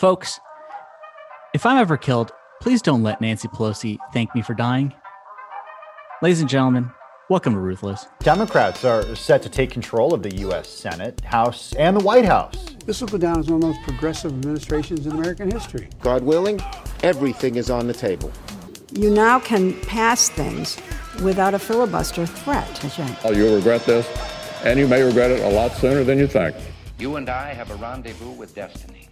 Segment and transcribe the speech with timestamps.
[0.00, 0.40] Folks,
[1.52, 4.94] if I'm ever killed, please don't let Nancy Pelosi thank me for dying.
[6.22, 6.90] Ladies and gentlemen,
[7.28, 8.06] welcome to Ruthless.
[8.20, 10.70] Democrats are set to take control of the U.S.
[10.70, 12.56] Senate, House, and the White House.
[12.86, 15.90] This will go down as one of the most progressive administrations in American history.
[16.00, 16.62] God willing,
[17.02, 18.32] everything is on the table.
[18.94, 20.78] You now can pass things
[21.22, 22.66] without a filibuster threat.
[22.80, 23.18] That's right.
[23.22, 24.08] Oh, you'll regret this,
[24.64, 26.56] and you may regret it a lot sooner than you think.
[26.98, 29.09] You and I have a rendezvous with destiny.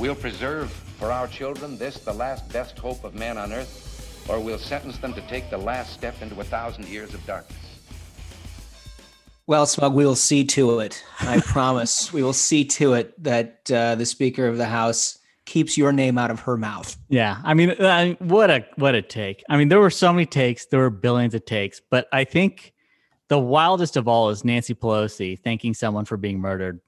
[0.00, 4.40] We'll preserve for our children this, the last best hope of man on earth, or
[4.40, 7.58] we'll sentence them to take the last step into a thousand years of darkness.
[9.46, 11.04] Well, Smug, we will see to it.
[11.20, 12.14] I promise.
[12.14, 16.16] We will see to it that uh, the Speaker of the House keeps your name
[16.16, 16.96] out of her mouth.
[17.10, 19.44] Yeah, I mean, uh, what a what a take.
[19.50, 20.64] I mean, there were so many takes.
[20.64, 22.72] There were billions of takes, but I think
[23.28, 26.80] the wildest of all is Nancy Pelosi thanking someone for being murdered,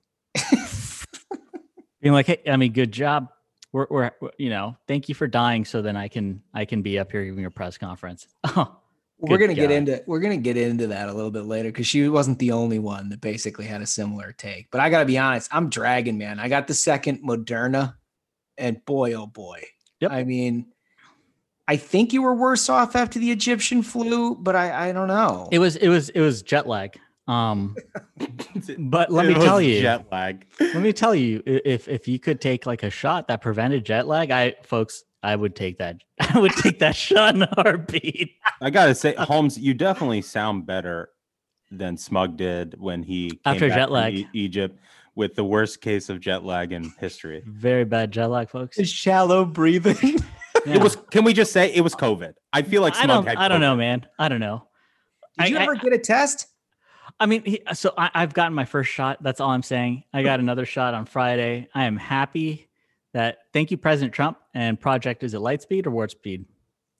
[2.02, 3.28] being like, "Hey, I mean, good job.
[3.72, 6.98] We're, we're, you know, thank you for dying, so then I can I can be
[6.98, 8.28] up here giving a press conference."
[9.24, 9.68] Oh, we're gonna God.
[9.68, 12.50] get into we're gonna get into that a little bit later because she wasn't the
[12.50, 14.68] only one that basically had a similar take.
[14.72, 16.40] But I gotta be honest, I'm dragging, man.
[16.40, 17.94] I got the second Moderna
[18.58, 19.62] and boy, oh boy.
[20.00, 20.10] Yep.
[20.10, 20.66] I mean,
[21.68, 25.48] I think you were worse off after the Egyptian flu, but I, I don't know.
[25.52, 26.98] It was it was it was jet lag.
[27.28, 27.76] Um,
[28.78, 30.46] but let me tell you, jet lag.
[30.60, 34.06] let me tell you, if if you could take like a shot that prevented jet
[34.06, 36.02] lag, I folks, I would take that.
[36.20, 38.36] I would take that shot in a heartbeat.
[38.60, 41.10] I gotta say, Holmes, you definitely sound better
[41.70, 44.78] than Smug did when he after jet lag e- Egypt
[45.14, 47.42] with the worst case of jet lag in history.
[47.46, 48.78] Very bad jet lag, folks.
[48.78, 50.18] It's shallow breathing.
[50.66, 50.74] yeah.
[50.74, 50.96] It was.
[51.10, 52.34] Can we just say it was COVID?
[52.52, 53.28] I feel like I don't.
[53.28, 54.06] I don't know, man.
[54.18, 54.66] I don't know.
[55.38, 56.46] Did you ever I, get a test?
[57.20, 59.22] I mean, he, so I, have gotten my first shot.
[59.22, 60.04] That's all I'm saying.
[60.12, 61.68] I got another shot on Friday.
[61.74, 62.68] I am happy
[63.12, 63.38] that.
[63.52, 64.38] Thank you, President Trump.
[64.54, 66.46] And project is it Lightspeed or Warp Speed?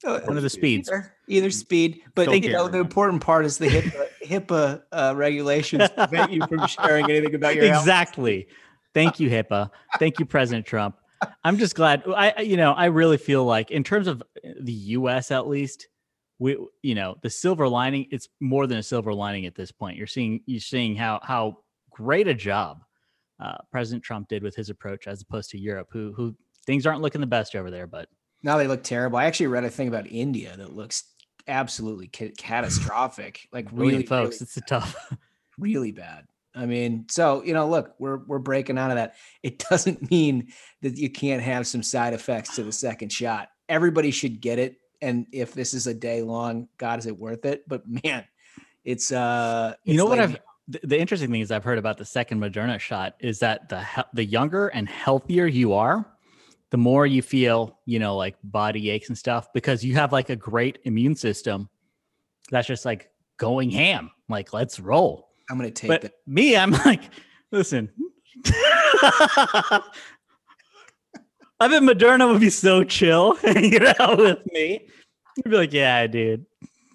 [0.05, 0.89] Uh, One of the speeds.
[0.89, 5.89] Either, either speed, but you know, the important part is the HIPAA, HIPAA uh, regulations
[5.97, 8.41] prevent you from sharing anything about your exactly.
[8.49, 8.59] Health.
[8.95, 9.71] Thank you, HIPAA.
[9.99, 10.97] Thank you, President Trump.
[11.45, 12.03] I'm just glad.
[12.09, 14.23] I, you know, I really feel like in terms of
[14.61, 15.31] the U.S.
[15.31, 15.87] at least,
[16.43, 18.09] we, you know, the silver lining.
[18.11, 19.97] It's more than a silver lining at this point.
[19.97, 21.59] You're seeing, you're seeing how how
[21.91, 22.83] great a job
[23.39, 26.35] uh, President Trump did with his approach, as opposed to Europe, who who
[26.67, 28.09] things aren't looking the best over there, but
[28.43, 29.19] now they look terrible.
[29.19, 31.05] I actually read a thing about India that looks
[31.47, 33.49] absolutely ca- catastrophic.
[33.53, 34.97] Like really, folks, really it's a tough,
[35.59, 36.27] really bad.
[36.57, 39.15] I mean, so you know, look, we're we're breaking out of that.
[39.45, 40.49] It doesn't mean
[40.83, 43.49] that you can't have some side effects to the second shot.
[43.69, 47.45] Everybody should get it, and if this is a day long, God, is it worth
[47.45, 47.69] it?
[47.69, 48.25] But man,
[48.85, 51.99] it's uh, you know like, what I've the, the interesting thing is I've heard about
[51.99, 56.07] the second Moderna shot is that the the younger and healthier you are,
[56.71, 60.31] the more you feel, you know, like body aches and stuff because you have like
[60.31, 61.69] a great immune system
[62.51, 64.11] that's just like going ham.
[64.29, 65.29] Like, let's roll.
[65.51, 66.13] I'm gonna take but that.
[66.27, 67.03] Me, I'm like,
[67.51, 67.91] listen.
[71.63, 74.89] I bet Moderna would be so chill hanging out with me.
[75.37, 76.45] You'd be like, yeah, dude.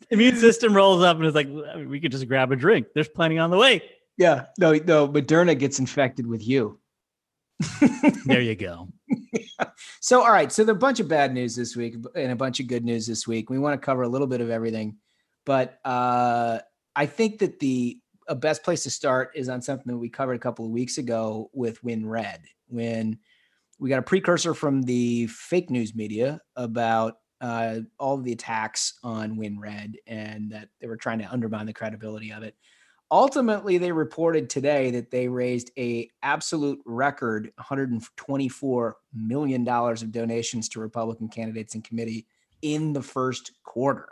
[0.09, 1.47] Immune system rolls up and it's like,
[1.87, 2.87] we could just grab a drink.
[2.93, 3.81] There's plenty on the way.
[4.17, 4.47] Yeah.
[4.59, 6.81] No, no, Moderna gets infected with you.
[8.25, 8.89] there you go.
[10.01, 10.51] So, all right.
[10.51, 12.83] So, there are a bunch of bad news this week and a bunch of good
[12.83, 13.49] news this week.
[13.49, 14.97] We want to cover a little bit of everything,
[15.45, 16.59] but uh,
[16.93, 20.35] I think that the a best place to start is on something that we covered
[20.35, 23.17] a couple of weeks ago with WinRed, when
[23.79, 28.97] we got a precursor from the fake news media about uh, all of the attacks
[29.03, 32.55] on WinRed and that they were trying to undermine the credibility of it.
[33.09, 40.67] Ultimately they reported today that they raised a absolute record 124 million dollars of donations
[40.69, 42.27] to republican candidates and committee
[42.63, 44.09] in the first quarter.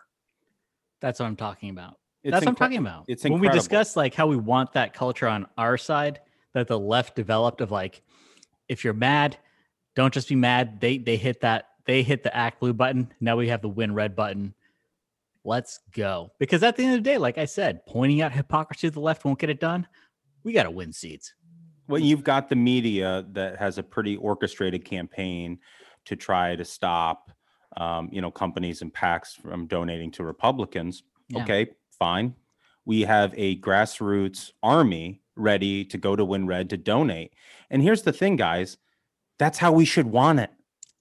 [1.01, 1.97] That's what i'm talking about.
[2.23, 3.05] It's that's incre- what i'm talking about.
[3.09, 3.43] it's incredible.
[3.43, 6.21] when we discuss like how we want that culture on our side
[6.53, 8.01] that the left developed of like
[8.69, 9.37] if you're mad
[9.95, 13.47] don't just be mad they they hit that they hit the ActBlue button now we
[13.47, 14.53] have the WinRed button
[15.45, 16.31] Let's go.
[16.39, 18.99] Because at the end of the day, like I said, pointing out hypocrisy to the
[18.99, 19.87] left won't get it done.
[20.43, 21.33] We got to win seats.
[21.87, 25.59] Well, you've got the media that has a pretty orchestrated campaign
[26.05, 27.31] to try to stop,
[27.77, 31.03] um, you know, companies and PACs from donating to Republicans.
[31.29, 31.43] Yeah.
[31.43, 32.33] Okay, fine.
[32.85, 37.33] We have a grassroots army ready to go to WinRed to donate.
[37.69, 38.77] And here's the thing, guys
[39.37, 40.51] that's how we should want it.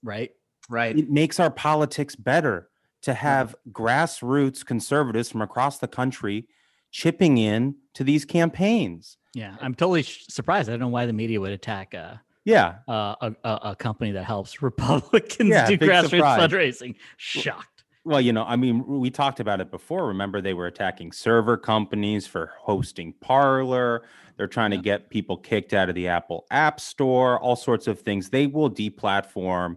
[0.03, 0.31] Right.
[0.69, 0.99] Right.
[0.99, 2.69] It makes our politics better
[3.03, 6.49] to have grassroots conservatives from across the country
[6.91, 9.17] chipping in to these campaigns.
[9.35, 10.69] Yeah, I'm totally sh- surprised.
[10.69, 12.15] I don't know why the media would attack uh,
[12.45, 12.77] Yeah.
[12.89, 16.41] uh, a, a, a company that helps Republicans Yeah, do grassroots surprise.
[16.41, 16.95] fundraising.
[17.17, 17.74] Shocked.
[18.07, 20.07] Well, you know, I mean, we talked about it before.
[20.07, 24.03] Remember, they were attacking server companies for hosting Parler.
[24.37, 28.01] They're trying to get people kicked out of the Apple App Store, all sorts of
[28.01, 28.29] things.
[28.29, 29.77] They will deplatform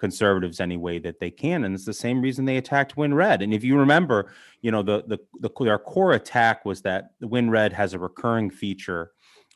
[0.00, 3.42] conservatives any way that they can, and it's the same reason they attacked WinRed.
[3.42, 7.28] And if you remember, you know, the the, the their core attack was that the
[7.28, 9.12] WinRed has a recurring feature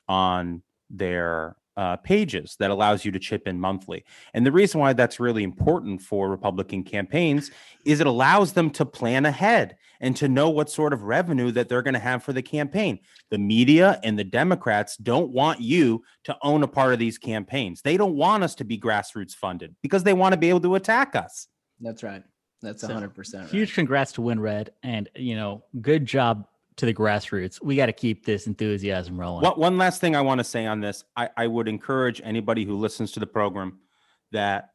[0.09, 4.05] on their uh, pages that allows you to chip in monthly.
[4.35, 7.51] And the reason why that's really important for Republican campaigns
[7.85, 11.69] is it allows them to plan ahead and to know what sort of revenue that
[11.69, 12.99] they're going to have for the campaign.
[13.31, 17.83] The media and the Democrats don't want you to own a part of these campaigns.
[17.83, 20.75] They don't want us to be grassroots funded because they want to be able to
[20.75, 21.47] attack us.
[21.81, 22.23] That's right.
[22.61, 23.51] That's So, hundred percent.
[23.51, 26.47] Huge congrats to WinRed, and you know, good job
[26.77, 27.63] to the grassroots.
[27.63, 29.45] We got to keep this enthusiasm rolling.
[29.45, 32.65] One, one last thing I want to say on this I, I would encourage anybody
[32.65, 33.79] who listens to the program
[34.33, 34.71] that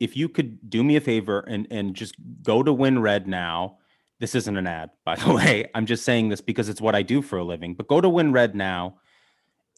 [0.00, 3.78] if you could do me a favor and, and just go to WinRed now.
[4.18, 5.70] This isn't an ad, by the way.
[5.74, 7.74] I'm just saying this because it's what I do for a living.
[7.74, 8.96] But go to WinRed now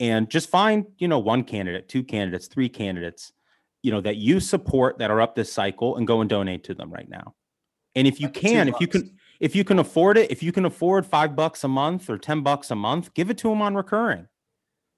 [0.00, 3.32] and just find, you know, one candidate, two candidates, three candidates,
[3.82, 6.75] you know, that you support that are up this cycle and go and donate to
[6.75, 7.35] them right now.
[7.94, 10.52] And if you Like can, if you can, if you can afford it, if you
[10.52, 13.61] can afford five bucks a month or 10 bucks a month, give it to them
[13.61, 14.26] on recurring,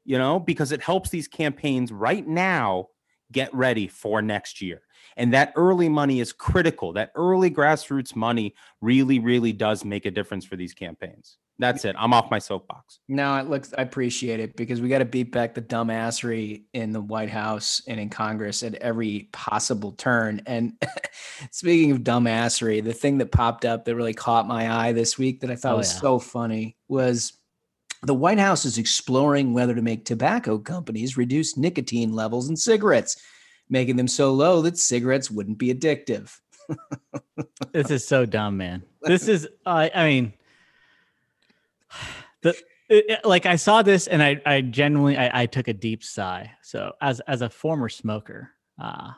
[0.05, 2.87] you know, because it helps these campaigns right now
[3.33, 4.83] get ready for next year.
[5.17, 6.93] And that early money is critical.
[6.93, 11.39] That early grassroots money really, really does make a difference for these campaigns.
[11.59, 11.97] That's it.
[11.99, 12.99] I'm off my soapbox.
[13.09, 13.73] No, it looks.
[13.79, 17.81] I appreciate it because we got to beat back the dumbassery in the White House
[17.89, 20.43] and in Congress at every possible turn.
[20.47, 20.75] And
[21.51, 25.41] speaking of dumbassery, the thing that popped up that really caught my eye this week
[25.41, 26.01] that I thought Oh, was yeah.
[26.01, 27.33] so funny was
[28.03, 33.17] the White House is exploring whether to make tobacco companies reduce nicotine levels in cigarettes,
[33.71, 36.37] making them so low that cigarettes wouldn't be addictive.
[37.73, 38.83] this is so dumb, man.
[39.03, 40.33] This is, I, I mean,
[42.43, 42.57] the
[42.89, 46.53] it- like I saw this and I, I genuinely, I, I took a deep sigh.
[46.63, 48.51] So as as a former smoker,
[48.81, 49.11] uh,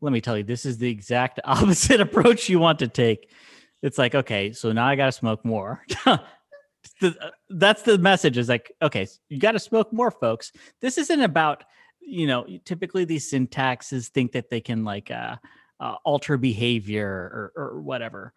[0.00, 3.30] let me tell you, this is the exact opposite approach you want to take.
[3.82, 5.84] It's like, okay, so now I got to smoke more.
[7.02, 7.10] Uh,
[7.50, 10.50] that's the message is like, okay, you got to smoke more, folks.
[10.80, 11.64] This isn't about,
[12.00, 15.36] you know, typically these syntaxes think that they can like uh,
[15.78, 18.32] uh, alter behavior or, or whatever.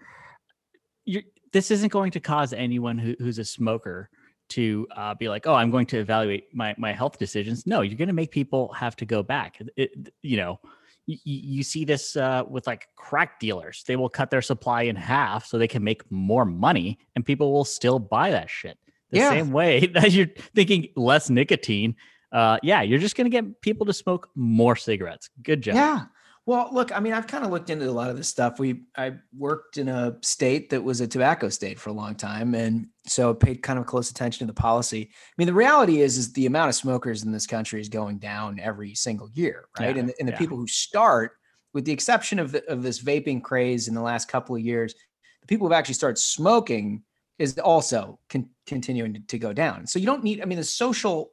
[1.05, 1.21] you
[1.53, 4.09] this isn't going to cause anyone who, who's a smoker
[4.49, 7.65] to uh, be like, oh, I'm going to evaluate my my health decisions.
[7.65, 9.59] No, you're going to make people have to go back.
[9.77, 10.59] It, you know,
[11.05, 13.83] you, you see this uh, with like crack dealers.
[13.87, 17.53] They will cut their supply in half so they can make more money, and people
[17.53, 18.77] will still buy that shit.
[19.11, 19.29] The Yeah.
[19.29, 21.95] same way that you're thinking less nicotine.
[22.31, 25.29] Uh, yeah, you're just going to get people to smoke more cigarettes.
[25.43, 25.75] Good job.
[25.75, 26.05] Yeah.
[26.45, 28.59] Well, look, I mean, I've kind of looked into a lot of this stuff.
[28.59, 32.53] We I worked in a state that was a tobacco state for a long time,
[32.53, 35.09] and so paid kind of close attention to the policy.
[35.09, 38.17] I mean, the reality is, is the amount of smokers in this country is going
[38.17, 39.95] down every single year, right?
[39.95, 40.37] Yeah, and the, and the yeah.
[40.37, 41.31] people who start,
[41.73, 44.93] with the exception of the, of this vaping craze in the last couple of years,
[45.39, 47.03] the people who've actually started smoking
[47.39, 49.87] is also con- continuing to, to go down.
[49.87, 50.41] So you don't need.
[50.41, 51.31] I mean, the social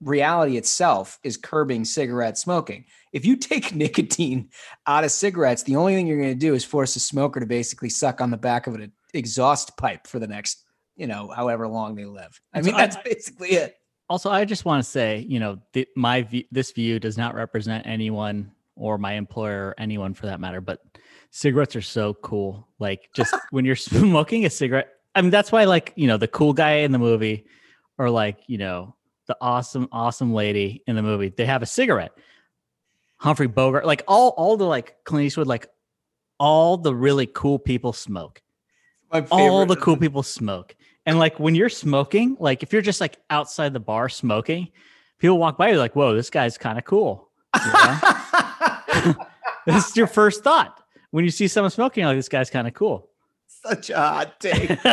[0.00, 2.84] reality itself is curbing cigarette smoking.
[3.12, 4.50] If you take nicotine
[4.86, 7.46] out of cigarettes, the only thing you're going to do is force a smoker to
[7.46, 10.64] basically suck on the back of an exhaust pipe for the next,
[10.96, 12.40] you know, however long they live.
[12.52, 13.76] I mean, so I- that's basically it.
[14.08, 17.34] Also, I just want to say, you know, the, my view, this view does not
[17.34, 20.60] represent anyone or my employer or anyone for that matter.
[20.60, 20.78] But
[21.30, 22.68] cigarettes are so cool.
[22.78, 26.28] Like just when you're smoking a cigarette, I mean, that's why like you know the
[26.28, 27.46] cool guy in the movie,
[27.98, 28.94] or like you know
[29.26, 32.12] the awesome awesome lady in the movie, they have a cigarette.
[33.18, 35.68] Humphrey Bogart, like all all the like Clint Eastwood, like
[36.38, 38.42] all the really cool people smoke
[39.12, 40.76] My all the cool uh, people smoke.
[41.06, 44.68] And like when you're smoking, like if you're just like outside the bar smoking,
[45.18, 47.30] people walk by, you're like, whoa, this guy's kind of cool.
[47.64, 49.14] You know?
[49.66, 50.82] this is your first thought.
[51.10, 53.08] When you see someone smoking, like, this guy's kind of cool.
[53.46, 54.78] Such a hot take.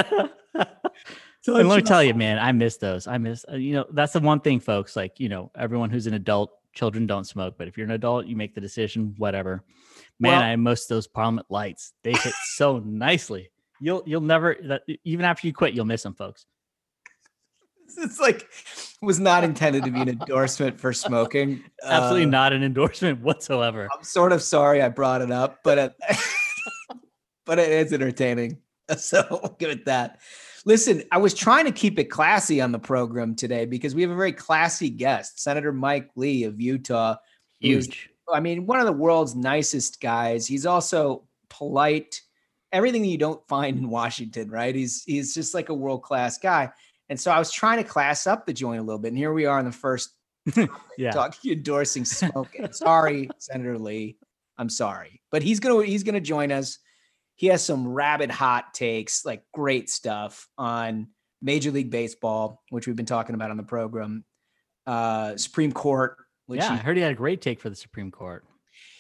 [1.48, 3.06] and let me tell you, man, I miss those.
[3.08, 4.96] I miss, uh, you know, that's the one thing, folks.
[4.96, 8.26] Like, you know, everyone who's an adult, children don't smoke, but if you're an adult,
[8.26, 9.64] you make the decision, whatever.
[10.20, 11.94] Man, Well- I miss those Parliament lights.
[12.04, 13.50] They hit so nicely.
[13.82, 16.46] You'll, you'll never, that, even after you quit, you'll miss them, folks.
[17.98, 18.48] it's like
[19.02, 21.64] was not intended to be an endorsement for smoking.
[21.84, 23.90] Absolutely Uh, not an endorsement whatsoever.
[23.94, 25.94] I'm sort of sorry I brought it up, but it,
[27.46, 28.60] but it is entertaining.
[28.98, 30.20] So I'll give it that.
[30.66, 34.12] Listen, I was trying to keep it classy on the program today because we have
[34.12, 37.18] a very classy guest, Senator Mike Lee of Utah.
[37.60, 38.10] Huge.
[38.32, 40.48] I mean, one of the world's nicest guys.
[40.48, 42.22] He's also polite,
[42.72, 44.74] everything that you don't find in Washington, right?
[44.74, 46.72] He's he's just like a world class guy.
[47.10, 49.34] And so I was trying to class up the joint a little bit, and here
[49.34, 50.12] we are in the first
[50.98, 51.12] yeah.
[51.12, 52.72] talking endorsing smoking.
[52.72, 54.18] sorry, Senator Lee.
[54.58, 56.80] I'm sorry, but he's gonna he's gonna join us.
[57.44, 61.10] He has some rabid hot takes, like great stuff on
[61.42, 64.24] Major League Baseball, which we've been talking about on the program.
[64.88, 67.76] Uh, Supreme Court, which yeah, he, I heard he had a great take for the
[67.76, 68.46] Supreme Court.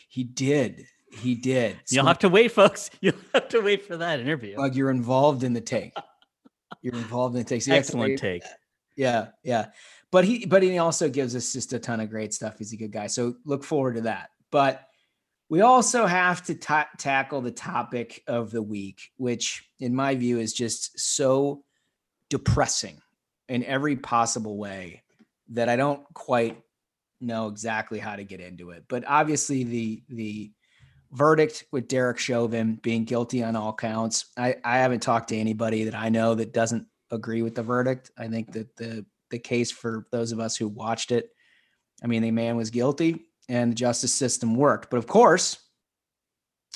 [0.09, 0.83] he did.
[1.13, 1.77] He did.
[1.89, 2.89] You'll have to wait, folks.
[2.99, 4.57] You'll have to wait for that interview.
[4.57, 5.93] Like you're involved in the take.
[6.81, 7.61] You're involved in the take.
[7.61, 8.43] So you have to Excellent take.
[8.97, 9.67] Yeah, yeah.
[10.11, 12.57] But he but he also gives us just a ton of great stuff.
[12.57, 13.07] He's a good guy.
[13.07, 14.31] So look forward to that.
[14.51, 14.85] But
[15.53, 20.39] we also have to ta- tackle the topic of the week, which in my view
[20.39, 21.63] is just so
[22.27, 22.99] depressing
[23.47, 25.03] in every possible way
[25.49, 26.59] that I don't quite
[27.21, 28.85] know exactly how to get into it.
[28.89, 30.51] But obviously the the
[31.11, 34.25] verdict with Derek Chauvin being guilty on all counts.
[34.35, 38.09] I, I haven't talked to anybody that I know that doesn't agree with the verdict.
[38.17, 41.29] I think that the the case for those of us who watched it,
[42.03, 44.89] I mean, the man was guilty and the justice system worked.
[44.89, 45.57] But of course,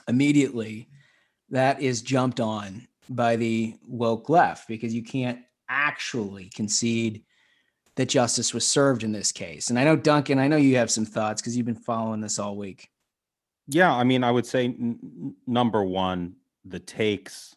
[0.08, 0.90] immediately
[1.50, 7.24] that is jumped on by the woke left because you can't actually concede
[7.96, 9.70] that justice was served in this case.
[9.70, 12.38] And I know Duncan, I know you have some thoughts because you've been following this
[12.40, 12.90] all week.
[13.68, 17.56] Yeah, I mean, I would say n- number one, the takes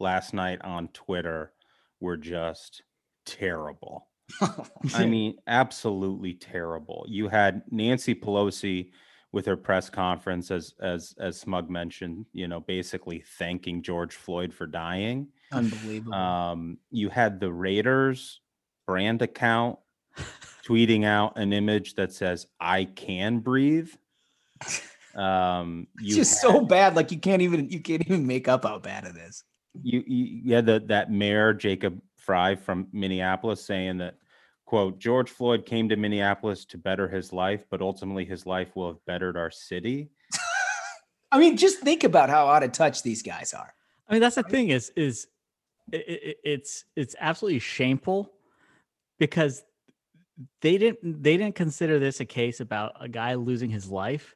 [0.00, 1.52] last night on Twitter
[2.00, 2.82] were just
[3.26, 4.08] terrible.
[4.94, 7.04] I mean, absolutely terrible.
[7.08, 8.90] You had Nancy Pelosi
[9.32, 14.52] with her press conference, as as as Smug mentioned, you know, basically thanking George Floyd
[14.52, 15.28] for dying.
[15.52, 16.14] Unbelievable.
[16.14, 18.40] Um, you had the Raiders
[18.86, 19.78] brand account
[20.66, 23.90] tweeting out an image that says "I can breathe."
[25.14, 26.94] Um, it's you just had- so bad.
[26.96, 29.44] Like you can't even you can't even make up how bad it is.
[29.82, 34.16] you, you you had the, that mayor Jacob Fry from Minneapolis saying that
[34.72, 38.86] quote George Floyd came to Minneapolis to better his life, but ultimately his life will
[38.86, 40.08] have bettered our city.
[41.30, 43.74] I mean, just think about how out of touch these guys are.
[44.08, 45.26] I mean, that's the thing is is
[45.92, 48.32] it, it, it's it's absolutely shameful
[49.18, 49.62] because
[50.62, 54.34] they didn't they didn't consider this a case about a guy losing his life.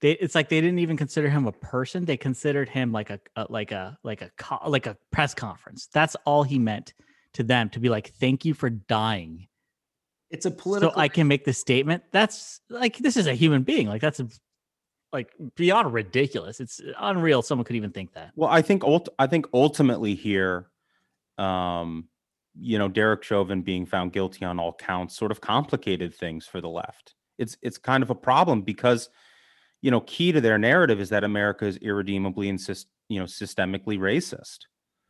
[0.00, 2.04] They, it's like they didn't even consider him a person.
[2.04, 5.88] They considered him like a, a like a like a co- like a press conference.
[5.92, 6.94] That's all he meant
[7.34, 9.48] to them to be like, "Thank you for dying."
[10.30, 10.94] It's a political.
[10.94, 12.04] So I can make this statement.
[12.12, 13.88] That's like this is a human being.
[13.88, 14.28] Like that's a,
[15.12, 16.60] like beyond ridiculous.
[16.60, 17.42] It's unreal.
[17.42, 18.30] Someone could even think that.
[18.36, 20.68] Well, I think ult- I think ultimately here,
[21.36, 22.08] um,
[22.54, 26.60] you know, Derek Chauvin being found guilty on all counts sort of complicated things for
[26.60, 27.14] the left.
[27.38, 29.08] It's it's kind of a problem because,
[29.82, 33.26] you know, key to their narrative is that America is irredeemably and sys- you know
[33.26, 34.60] systemically racist.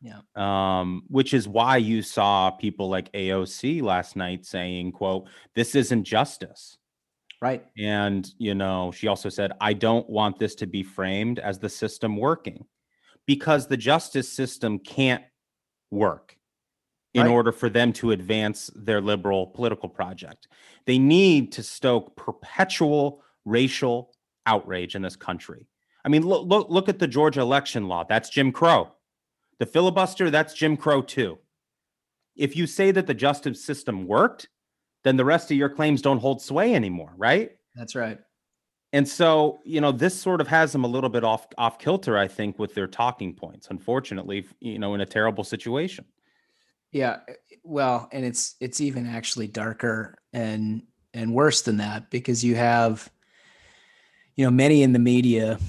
[0.01, 0.21] Yeah.
[0.35, 6.03] Um, which is why you saw people like AOC last night saying, "quote This isn't
[6.05, 6.77] justice."
[7.41, 7.65] right.
[7.77, 11.69] And, you know, she also said, I don't want this to be framed as the
[11.69, 12.65] system working
[13.25, 15.23] because the justice system can't
[15.89, 16.37] work
[17.15, 17.31] in Right.
[17.31, 20.47] order for them to advance their liberal political project.
[20.85, 24.13] They need to stoke perpetual racial
[24.45, 25.67] outrage in this country.
[26.05, 28.03] I mean, look, look, look at the Georgia election law.
[28.07, 28.91] That's Jim Crow.
[29.61, 31.37] The filibuster, that's Jim Crow too.
[32.35, 34.49] If you say that the justice system worked,
[35.03, 37.51] then the rest of your claims don't hold sway anymore, right?
[37.75, 38.17] That's right.
[38.91, 42.17] And so, you know, this sort of has them a little bit off off kilter,
[42.17, 43.67] I think, with their talking points.
[43.69, 46.05] Unfortunately, you know, in a terrible situation.
[46.91, 47.19] Yeah.
[47.63, 50.81] Well, and it's it's even actually darker and
[51.13, 53.07] and worse than that because you have,
[54.35, 55.59] you know, many in the media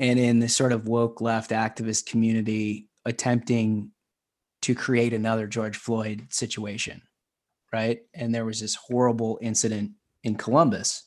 [0.00, 3.92] and in the sort of woke left activist community attempting
[4.62, 7.00] to create another George Floyd situation,
[7.72, 8.00] right?
[8.12, 9.92] And there was this horrible incident
[10.24, 11.04] in Columbus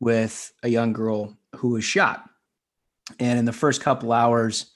[0.00, 2.24] with a young girl who was shot.
[3.18, 4.72] And in the first couple hours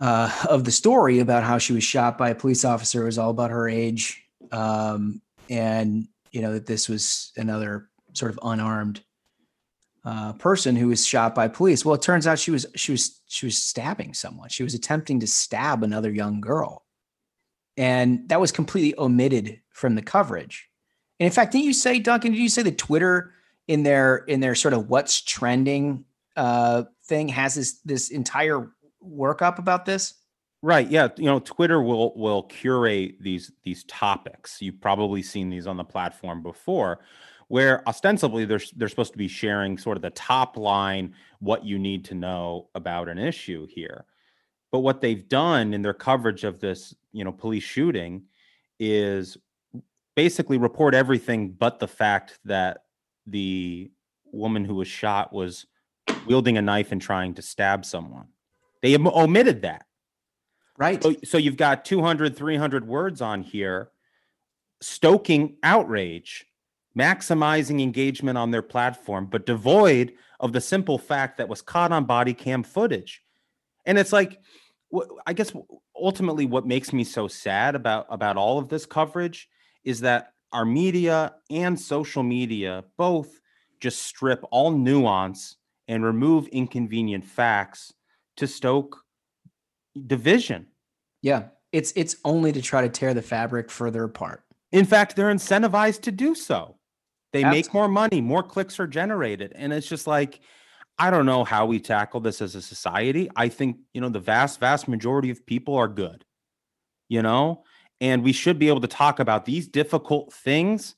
[0.00, 3.18] uh, of the story about how she was shot by a police officer, it was
[3.18, 4.22] all about her age.
[4.52, 9.02] Um, and, you know, that this was another sort of unarmed
[10.04, 11.84] uh, person who was shot by police.
[11.84, 14.48] Well, it turns out she was she was she was stabbing someone.
[14.48, 16.84] She was attempting to stab another young girl,
[17.76, 20.68] and that was completely omitted from the coverage.
[21.20, 22.32] And in fact, didn't you say, Duncan?
[22.32, 23.32] Did you say that Twitter
[23.68, 26.04] in their in their sort of what's trending
[26.36, 28.72] uh, thing has this this entire
[29.04, 30.14] workup about this?
[30.62, 30.88] Right.
[30.88, 31.08] Yeah.
[31.16, 34.60] You know, Twitter will will curate these these topics.
[34.62, 37.00] You've probably seen these on the platform before,
[37.52, 41.78] where ostensibly they're they're supposed to be sharing sort of the top line, what you
[41.78, 44.06] need to know about an issue here.
[44.70, 48.22] But what they've done in their coverage of this, you know, police shooting
[48.80, 49.36] is
[50.16, 52.84] basically report everything but the fact that
[53.26, 53.90] the
[54.32, 55.66] woman who was shot was
[56.26, 58.28] wielding a knife and trying to stab someone.
[58.80, 59.84] They omitted that.
[60.78, 61.02] Right.
[61.02, 63.90] So, so you've got 200, 300 words on here
[64.80, 66.46] stoking outrage,
[66.98, 72.04] maximizing engagement on their platform, but devoid of the simple fact that was caught on
[72.04, 73.22] body cam footage.
[73.86, 74.40] And it's like,
[75.26, 75.52] I guess
[75.96, 79.48] ultimately what makes me so sad about about all of this coverage
[79.84, 83.40] is that our media and social media both
[83.80, 85.56] just strip all nuance
[85.88, 87.92] and remove inconvenient facts
[88.36, 89.04] to stoke
[90.06, 90.66] division.
[91.22, 91.44] Yeah.
[91.72, 94.44] It's it's only to try to tear the fabric further apart.
[94.72, 96.76] In fact, they're incentivized to do so.
[97.32, 99.52] They make more money, more clicks are generated.
[99.54, 100.40] And it's just like,
[100.98, 103.30] I don't know how we tackle this as a society.
[103.34, 106.24] I think, you know, the vast, vast majority of people are good,
[107.08, 107.64] you know,
[108.00, 110.94] and we should be able to talk about these difficult things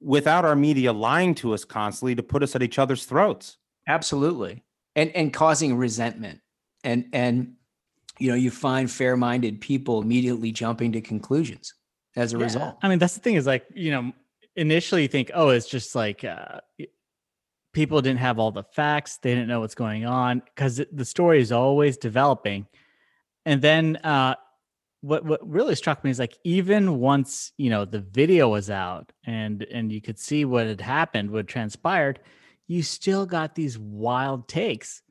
[0.00, 3.56] without our media lying to us constantly to put us at each other's throats.
[3.88, 4.62] Absolutely.
[4.96, 6.40] And and causing resentment.
[6.84, 7.54] And and
[8.18, 11.74] you know, you find fair-minded people immediately jumping to conclusions
[12.16, 12.44] as a Yeah.
[12.44, 12.78] result.
[12.82, 14.12] I mean, that's the thing is like, you know,
[14.56, 16.60] initially think, oh, it's just like uh,
[17.72, 19.18] people didn't have all the facts.
[19.18, 22.66] They didn't know what's going on because the story is always developing.
[23.46, 24.34] And then uh,
[25.00, 29.12] what what really struck me is like even once you know the video was out
[29.24, 32.20] and and you could see what had happened, what transpired,
[32.68, 35.02] you still got these wild takes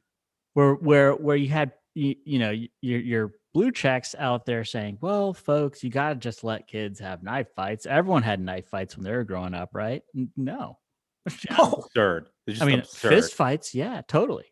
[0.53, 4.97] where where where you had you, you know your your blue checks out there saying,
[5.01, 7.85] "Well, folks, you got to just let kids have knife fights.
[7.85, 10.77] Everyone had knife fights when they were growing up, right?" N- No.
[11.27, 12.29] Absurd.
[12.47, 13.09] It's I mean, absurd.
[13.09, 14.45] fist fights, yeah, totally.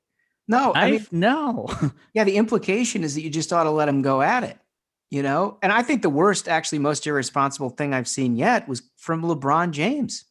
[0.48, 1.68] No, I mean, no.
[2.14, 4.58] yeah, the implication is that you just ought to let them go at it,
[5.10, 5.58] you know?
[5.62, 9.72] And I think the worst, actually, most irresponsible thing I've seen yet was from LeBron
[9.72, 10.24] James.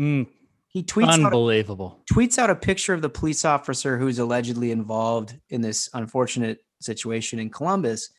[0.00, 0.26] Mm,
[0.68, 2.02] He tweets out, unbelievable.
[2.12, 7.38] tweets out a picture of the police officer who's allegedly involved in this unfortunate situation
[7.38, 8.10] in Columbus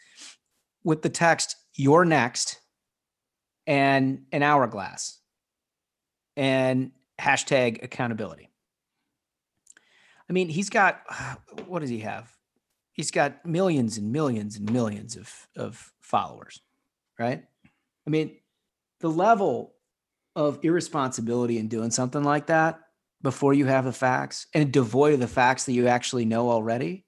[0.84, 2.60] with the text, You're next,
[3.68, 5.20] and an hourglass,
[6.36, 8.50] and hashtag accountability.
[10.30, 11.02] I mean, he's got,
[11.66, 12.32] what does he have?
[12.94, 16.62] He's got millions and millions and millions of, of followers,
[17.18, 17.44] right?
[18.06, 18.38] I mean,
[19.00, 19.74] the level
[20.36, 22.80] of irresponsibility in doing something like that
[23.22, 27.06] before you have the facts and devoid of the facts that you actually know already.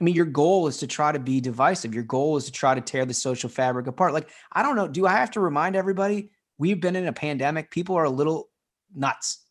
[0.00, 1.94] I mean, your goal is to try to be divisive.
[1.94, 4.12] Your goal is to try to tear the social fabric apart.
[4.12, 4.88] Like, I don't know.
[4.88, 7.70] Do I have to remind everybody we've been in a pandemic?
[7.70, 8.50] People are a little
[8.94, 9.42] nuts,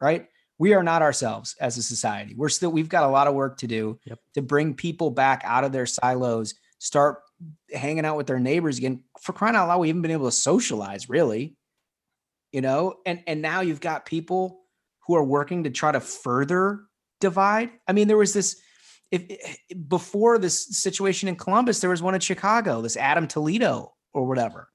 [0.00, 0.26] right?
[0.58, 2.34] We are not ourselves as a society.
[2.34, 4.18] We're still, we've got a lot of work to do Yep.
[4.34, 7.18] to bring people back out of their silos, start
[7.72, 9.02] hanging out with their neighbors again.
[9.20, 11.56] For crying out loud, we haven't been able to socialize really
[12.52, 14.60] you know and and now you've got people
[15.06, 16.80] who are working to try to further
[17.20, 18.60] divide i mean there was this
[19.10, 24.26] if before this situation in columbus there was one in chicago this adam toledo or
[24.26, 24.68] whatever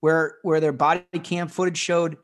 [0.00, 2.16] where where their body cam footage showed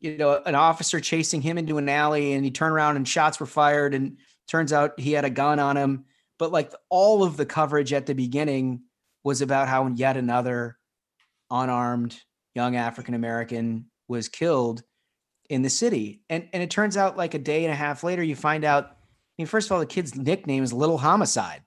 [0.00, 3.38] you know an officer chasing him into an alley and he turned around and shots
[3.38, 6.04] were fired and turns out he had a gun on him
[6.38, 8.80] but like all of the coverage at the beginning
[9.24, 10.78] was about how yet another
[11.50, 12.18] unarmed
[12.54, 14.82] young african american was killed
[15.48, 16.22] in the city.
[16.28, 18.96] And and it turns out like a day and a half later, you find out,
[19.38, 21.62] mean, first of all, the kid's nickname is Little Homicide.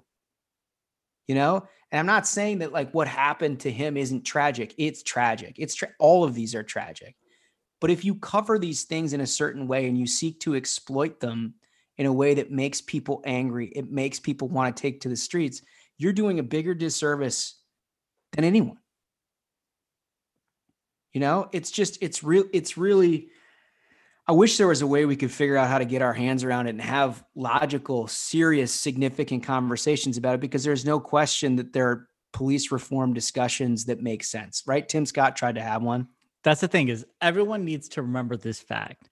[1.28, 4.74] You know, and I'm not saying that like what happened to him isn't tragic.
[4.78, 5.56] It's tragic.
[5.58, 7.16] It's tra- all of these are tragic.
[7.80, 11.20] But if you cover these things in a certain way and you seek to exploit
[11.20, 11.56] them
[11.98, 15.16] in a way that makes people angry, it makes people want to take to the
[15.16, 15.62] streets,
[15.98, 17.56] you're doing a bigger disservice
[18.34, 18.78] than anyone
[21.14, 23.30] you know it's just it's real it's really
[24.32, 26.44] i wish there was a way we could figure out how to get our hands
[26.44, 31.74] around it and have logical serious significant conversations about it because there's no question that
[31.74, 36.08] there are police reform discussions that make sense right tim scott tried to have one
[36.44, 39.10] That's the thing is everyone needs to remember this fact.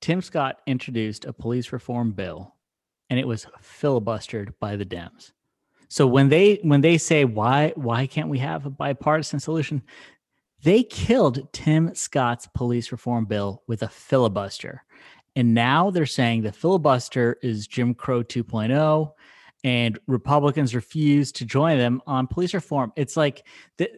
[0.00, 2.54] Tim Scott introduced a police reform bill
[3.10, 5.32] and it was filibustered by the Dems.
[5.88, 9.82] So when they when they say why why can't we have a bipartisan solution?
[10.66, 14.82] They killed Tim Scott's police reform bill with a filibuster.
[15.36, 19.12] And now they're saying the filibuster is Jim Crow 2.0
[19.62, 22.92] and Republicans refuse to join them on police reform.
[22.96, 23.88] It's like the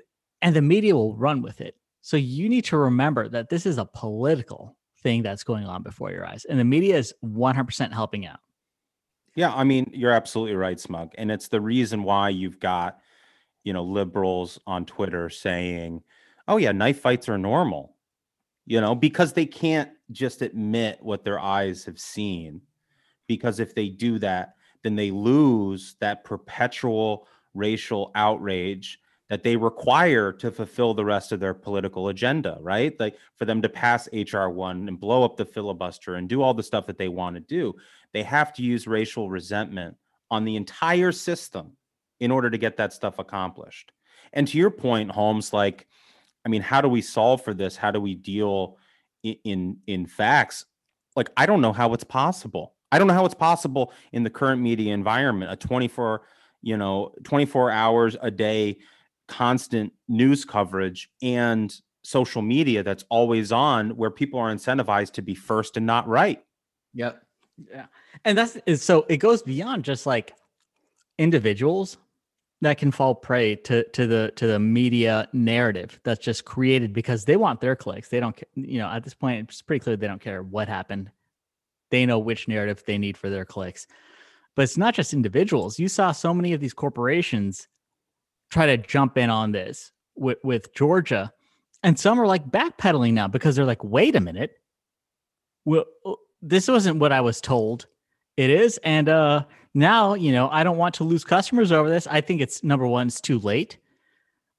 [0.43, 1.75] and the media will run with it.
[2.03, 6.11] So you need to remember that this is a political thing that's going on before
[6.11, 8.41] your eyes, and the media is 100% helping out.
[9.35, 11.15] Yeah, I mean, you're absolutely right, Smug.
[11.17, 12.99] And it's the reason why you've got,
[13.65, 16.03] you know, liberals on Twitter saying,
[16.49, 17.95] oh, yeah, knife fights are normal,
[18.67, 22.63] you know, because they can't just admit what their eyes have seen.
[23.27, 30.33] Because if they do that, then they lose that perpetual racial outrage that they require
[30.33, 32.99] to fulfill the rest of their political agenda, right?
[32.99, 36.55] Like for them to pass HR 1 and blow up the filibuster and do all
[36.55, 37.75] the stuff that they want to do,
[38.15, 39.97] they have to use racial resentment
[40.31, 41.73] on the entire system
[42.21, 43.93] in order to get that stuff accomplished.
[44.33, 45.87] And to your point, Holmes, like,
[46.49, 47.77] I mean, how do we solve for this?
[47.77, 48.79] How do we deal
[49.23, 50.65] in in, in facts?
[51.15, 52.75] Like, I don't know how it's possible.
[52.91, 56.23] I don't know how it's possible in the current media environment, a 24,
[56.63, 58.79] you know, 24 hours a day
[59.27, 65.35] constant news coverage and social media that's always on where people are incentivized to be
[65.35, 66.43] first and not right.
[66.95, 67.23] Yep.
[67.71, 67.87] Yeah.
[68.25, 70.33] And that's so it goes beyond just like
[71.19, 71.99] individuals
[72.61, 77.25] that can fall prey to to the to the media narrative that's just created because
[77.25, 78.09] they want their clicks.
[78.09, 81.11] They don't you know, at this point it's pretty clear they don't care what happened.
[81.91, 83.87] They know which narrative they need for their clicks.
[84.57, 85.79] But it's not just individuals.
[85.79, 87.69] You saw so many of these corporations
[88.51, 91.33] try to jump in on this with, with Georgia.
[91.85, 94.51] And some are like backpedaling now because they're like, wait a minute.
[95.65, 97.87] Well, uh, this wasn't what I was told.
[98.37, 98.81] It is.
[98.83, 99.45] And uh
[99.75, 102.07] now, you know, I don't want to lose customers over this.
[102.07, 103.79] I think it's number one, it's too late.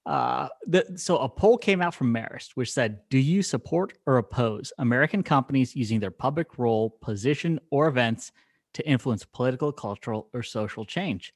[0.05, 4.17] Uh, the, so a poll came out from Marist, which said, "Do you support or
[4.17, 8.31] oppose American companies using their public role, position, or events
[8.73, 11.33] to influence political, cultural, or social change?"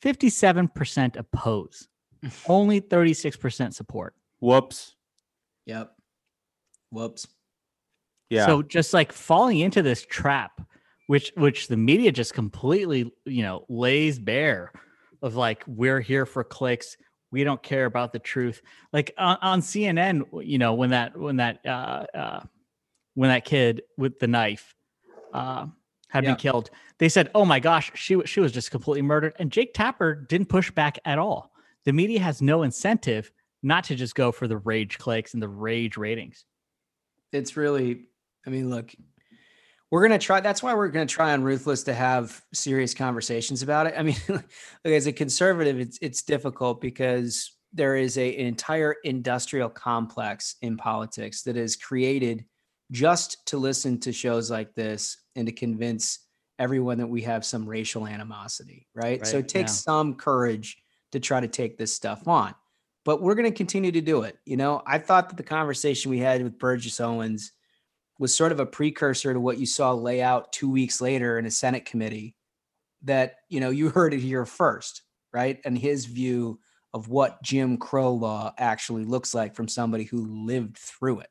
[0.00, 1.88] Fifty-seven percent oppose.
[2.48, 4.14] Only 36% support.
[4.40, 4.94] Whoops.
[5.66, 5.92] Yep.
[6.90, 7.26] Whoops.
[8.30, 8.46] Yeah.
[8.46, 10.60] So just like falling into this trap,
[11.06, 14.72] which which the media just completely, you know, lays bare
[15.22, 16.96] of like we're here for clicks.
[17.30, 18.62] We don't care about the truth.
[18.92, 22.40] Like on, on CNN, you know, when that when that uh, uh,
[23.14, 24.74] when that kid with the knife
[25.32, 25.66] uh,
[26.08, 26.30] had Yeah.
[26.30, 29.74] been killed, they said, "Oh my gosh, she she was just completely murdered." And Jake
[29.74, 31.52] Tapper didn't push back at all.
[31.84, 33.30] The media has no incentive
[33.62, 36.44] not to just go for the rage clicks and the rage ratings.
[37.32, 38.04] It's really,
[38.46, 38.92] I mean, look,
[39.96, 40.40] we're gonna try.
[40.40, 43.94] That's why we're gonna try on Ruthless to have serious conversations about it.
[43.96, 44.16] I mean,
[44.84, 50.76] as a conservative, it's it's difficult because there is a, an entire industrial complex in
[50.76, 52.44] politics that is created
[52.92, 56.18] just to listen to shows like this and to convince
[56.58, 59.26] everyone that we have some racial animosity, right?
[59.26, 59.92] so it takes yeah.
[59.92, 60.76] some courage
[61.12, 62.54] to try to take this stuff on.
[63.06, 64.36] But we're going to continue to do it.
[64.44, 67.52] You know, I thought that the conversation we had with Burgess Owens
[68.18, 71.46] was sort of a precursor to what you saw lay out two weeks later in
[71.46, 72.34] a Senate committee
[73.02, 75.02] that, you know, you heard it here first,
[75.32, 75.60] right?
[75.64, 76.60] And his view
[76.94, 81.30] of what Jim Crow law actually looks like from somebody who lived through it.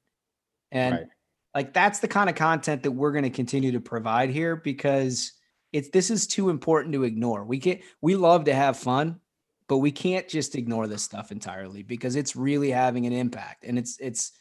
[0.71, 1.07] And Right.
[1.55, 5.31] like that's the kind of content that we're going to continue to provide here because
[5.73, 7.43] it's this is too important to ignore.
[7.45, 9.19] We get we love to have fun,
[9.67, 13.79] but we can't just ignore this stuff entirely because it's really having an impact and
[13.79, 14.33] it's it's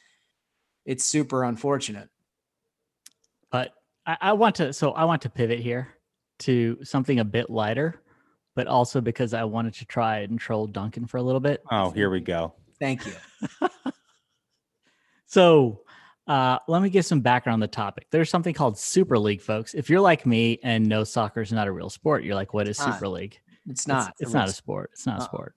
[0.84, 2.08] it's super unfortunate.
[4.06, 5.94] But I, I want to so I want to pivot here
[6.40, 8.02] to something a bit lighter,
[8.54, 11.62] but also because I wanted to try and troll Duncan for a little bit.
[11.70, 12.54] Oh, here we go.
[12.80, 13.12] Thank you.
[15.34, 15.80] So
[16.28, 18.06] uh, let me give some background on the topic.
[18.12, 19.74] There's something called Super League, folks.
[19.74, 22.68] If you're like me and know soccer is not a real sport, you're like, what
[22.68, 23.40] is Super League?
[23.68, 24.14] It's not.
[24.20, 24.90] It's, a not a sport.
[24.92, 25.28] It's not a Uh-uh.
[25.28, 25.54] sport.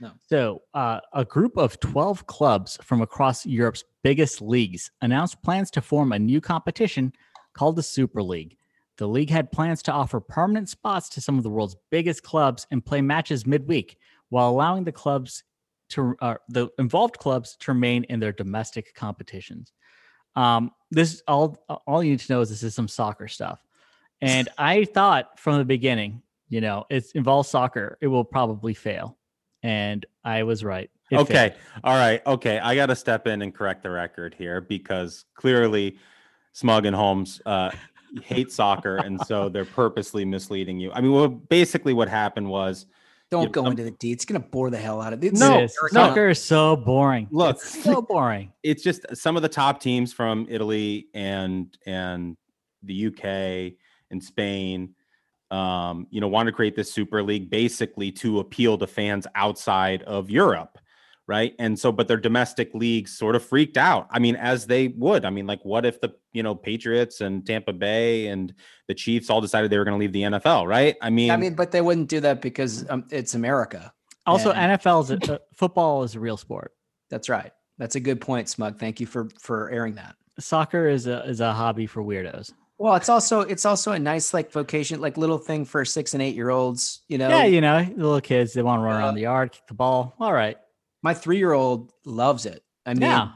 [0.00, 0.10] No.
[0.28, 5.80] So, uh, a group of 12 clubs from across Europe's biggest leagues announced plans to
[5.80, 7.12] form a new competition
[7.52, 8.56] called the Super League.
[8.98, 12.66] The league had plans to offer permanent spots to some of the world's biggest clubs
[12.70, 13.96] and play matches midweek
[14.28, 15.44] while allowing the clubs
[15.90, 19.72] to uh, the involved clubs to remain in their domestic competitions.
[20.36, 23.62] Um, this all all you need to know is this is some soccer stuff,
[24.20, 29.18] and I thought from the beginning, you know, it involves soccer, it will probably fail,
[29.62, 30.90] and I was right.
[31.10, 31.34] It okay.
[31.34, 31.52] failed.
[31.84, 32.26] All right.
[32.26, 32.58] Okay.
[32.58, 35.98] I got to step in and correct the record here because clearly
[36.52, 37.70] Smug and Holmes uh,
[38.22, 38.96] hate soccer.
[38.96, 40.92] And so they're purposely misleading you.
[40.92, 42.86] I mean, well, basically what happened was
[43.30, 44.12] Don't Yeah, go um, into the D.
[44.12, 45.34] It's gonna bore the hell out of it.
[45.34, 45.78] No, It is.
[45.90, 47.28] soccer is so boring.
[47.30, 47.56] Look.
[47.56, 48.52] It's so boring.
[48.62, 52.36] it's just some of the top teams from Italy and and
[52.82, 53.78] the UK
[54.10, 54.94] and Spain
[55.52, 60.02] um, you know, want to create this super league basically to appeal to fans outside
[60.04, 60.78] of Europe,
[61.32, 61.54] right?
[61.58, 64.06] And so, but their domestic leagues sort of freaked out.
[64.10, 65.24] I mean, as they would.
[65.24, 68.52] I mean, like, what if the you know Patriots and Tampa Bay and
[68.88, 70.94] the Chiefs all decided they were going to leave the NFL, right?
[71.00, 73.92] I mean, I mean, but they wouldn't do that because um, it's America.
[74.26, 76.72] Also, And- NFL is a, uh, football is a real sport.
[77.10, 77.52] That's right.
[77.78, 78.78] That's a good point, Smug.
[78.78, 80.14] Thank you for for airing that.
[80.38, 82.52] Soccer is a is a hobby for weirdos.
[82.78, 86.22] Well, it's also it's also a nice like vocation, like little thing for six and
[86.22, 87.02] eight year olds.
[87.08, 89.52] You know, Yeah, you know, little kids they want to run Uh, around the yard,
[89.52, 90.14] kick the ball.
[90.18, 90.56] All right.
[91.02, 92.62] My three year old loves it.
[92.86, 93.28] I mean, Yeah.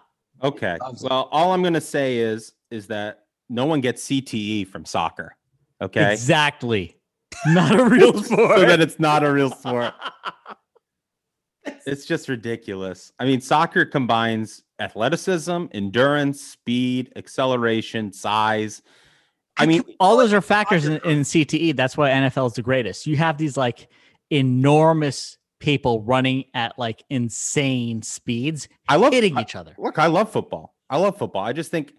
[0.43, 0.77] okay.
[0.81, 1.11] Loves it.
[1.11, 5.37] Well, all I'm going to say is is that no one gets CTE from soccer.
[5.81, 6.13] Okay.
[6.13, 6.97] Exactly.
[7.47, 8.59] Not a real sport.
[8.59, 9.95] so that it's not a real sport.
[11.85, 13.13] It's just ridiculous.
[13.19, 18.83] I mean, soccer combines athleticism, endurance, speed, acceleration, size.
[19.57, 21.75] I mean, all those are factors in, in CTE.
[21.77, 23.07] That's why NFL is the greatest.
[23.07, 23.89] You have these like
[24.31, 29.75] enormous people running at like insane speeds, I love hitting I- each other.
[29.79, 30.75] Look, I love football.
[30.89, 31.43] I love football.
[31.45, 31.95] I just think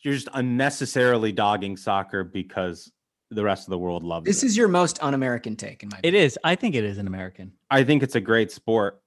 [0.00, 2.90] you're just unnecessarily dogging soccer because
[3.30, 4.30] the rest of the world loves it.
[4.30, 4.46] this it.
[4.46, 6.14] is your most un-American take in my opinion.
[6.22, 6.38] It is.
[6.44, 7.52] I think it is an American.
[7.70, 9.00] I think it's a great sport.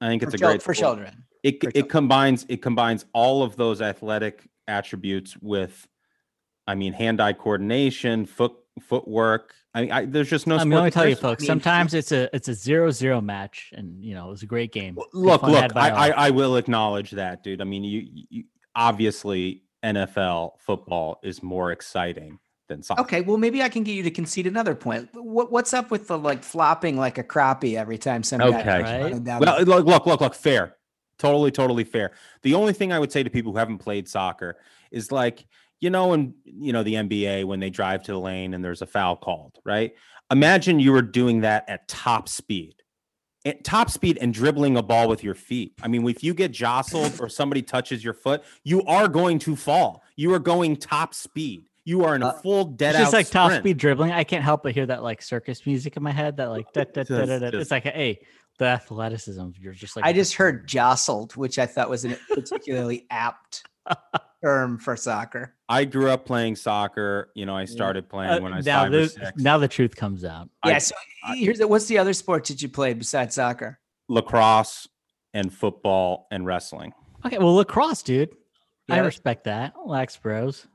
[0.00, 0.96] I think for, it's a chil- great for sport.
[0.98, 1.24] children.
[1.42, 5.86] It for it combines it combines all of those athletic attributes with,
[6.66, 9.54] I mean, hand-eye coordination, foot footwork.
[9.74, 10.56] I mean, I, there's just no.
[10.56, 11.42] I'm going to that tell you, does- folks.
[11.42, 14.46] mean, sometimes it's a it's a zero zero match, and you know it was a
[14.46, 14.96] great game.
[15.12, 16.08] Look, look, I, I.
[16.10, 17.60] I will acknowledge that, dude.
[17.60, 22.38] I mean, you, you obviously NFL football is more exciting
[22.68, 23.02] than soccer.
[23.02, 25.08] Okay, well maybe I can get you to concede another point.
[25.12, 28.82] What what's up with the like flopping like a crappie every time some guy Okay.
[28.82, 29.12] Right.
[29.12, 30.76] running Well, look, look, look, look, fair.
[31.18, 32.12] Totally, totally fair.
[32.42, 34.56] The only thing I would say to people who haven't played soccer
[34.92, 35.46] is like,
[35.80, 38.82] you know, in you know, the NBA when they drive to the lane and there's
[38.82, 39.94] a foul called, right?
[40.30, 42.74] Imagine you were doing that at top speed.
[43.44, 45.72] At top speed and dribbling a ball with your feet.
[45.82, 49.56] I mean, if you get jostled or somebody touches your foot, you are going to
[49.56, 50.02] fall.
[50.16, 51.68] You are going top speed.
[51.84, 54.10] You are in a Uh, full dead It's out just like top speed dribbling.
[54.12, 56.36] I can't help but hear that like circus music in my head.
[56.36, 57.58] That like da, da, da, da, da.
[57.58, 58.20] It's like hey,
[58.58, 59.50] the athleticism.
[59.58, 63.62] You're just like I just heard jostled, which I thought was a particularly apt
[64.44, 65.54] term for soccer.
[65.68, 67.30] I grew up playing soccer.
[67.34, 69.32] You know, I started playing Uh, when I was now five or the six.
[69.42, 70.48] now the truth comes out.
[70.62, 70.78] I- Yeah.
[70.78, 70.94] so
[71.34, 73.78] here's the, what's the other sport that you played besides soccer?
[74.08, 74.88] lacrosse
[75.34, 76.92] and football and wrestling.
[77.26, 78.30] Okay, well lacrosse, dude.
[78.88, 79.74] I respect that.
[79.84, 80.66] Lax Bros.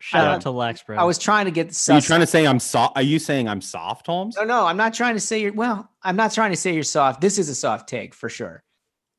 [0.00, 0.98] Shout out to Lax Bros.
[0.98, 2.96] I was trying to get The Are you sus- trying to say I'm soft?
[2.96, 4.34] Are you saying I'm soft, Holmes?
[4.36, 6.82] No, no, I'm not trying to say you're well, I'm not trying to say you're
[6.82, 7.20] soft.
[7.20, 8.64] This is a soft take for sure.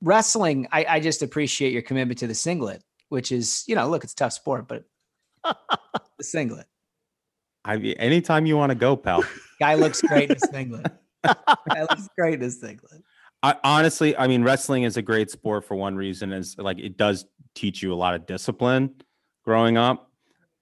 [0.01, 4.03] Wrestling, I, I just appreciate your commitment to the singlet, which is, you know, look,
[4.03, 4.83] it's a tough sport, but
[5.43, 6.67] the singlet.
[7.63, 9.23] I mean, anytime you want to go, pal.
[9.59, 10.87] Guy looks great in a singlet.
[11.23, 13.03] Guy looks great in a singlet.
[13.43, 16.97] I, honestly, I mean, wrestling is a great sport for one reason is like it
[16.97, 17.25] does
[17.55, 18.95] teach you a lot of discipline
[19.43, 20.09] growing up.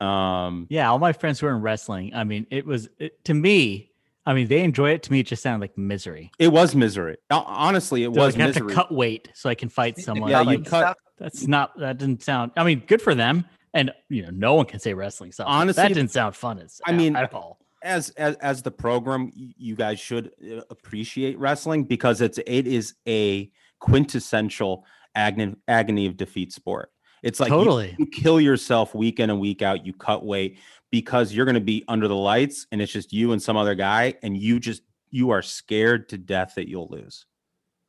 [0.02, 2.14] Um, yeah, all my friends who are in wrestling.
[2.14, 3.92] I mean, it was it, to me.
[4.26, 5.04] I mean, they enjoy it.
[5.04, 6.32] To me, it just sounded like misery.
[6.40, 7.18] it was misery.
[7.32, 8.70] Honestly, it So, was like, I have misery.
[8.70, 10.30] to cut weight so I can fight someone.
[10.30, 11.78] Yeah, you cut- That's not.
[11.80, 12.52] That didn't sound.
[12.56, 13.46] I mean, good for them.
[13.74, 15.48] And you know, no one can say wrestling sucks.
[15.50, 16.60] Honestly, that didn't sound fun.
[16.60, 17.60] As, I mean, at all.
[17.84, 22.96] as as as the program you guys should uh, appreciate wrestling because it's it is
[23.08, 26.92] a quintessential agony agony of defeat sport
[27.24, 27.96] it's like you- Totally.
[28.00, 30.58] you, kill yourself week in and week out you cut weight
[30.92, 33.76] because you're going to be under the lights and it's just you and some other
[33.76, 37.26] guy and you just you are scared to death that you'll lose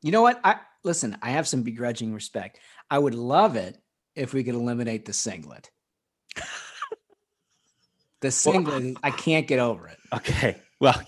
[0.01, 0.39] You know what?
[0.43, 2.59] I listen, I have some begrudging respect.
[2.89, 3.77] I would love it
[4.15, 5.69] if we could eliminate the singlet.
[8.21, 9.97] the singlet, I can't get over it.
[10.13, 11.01] okay well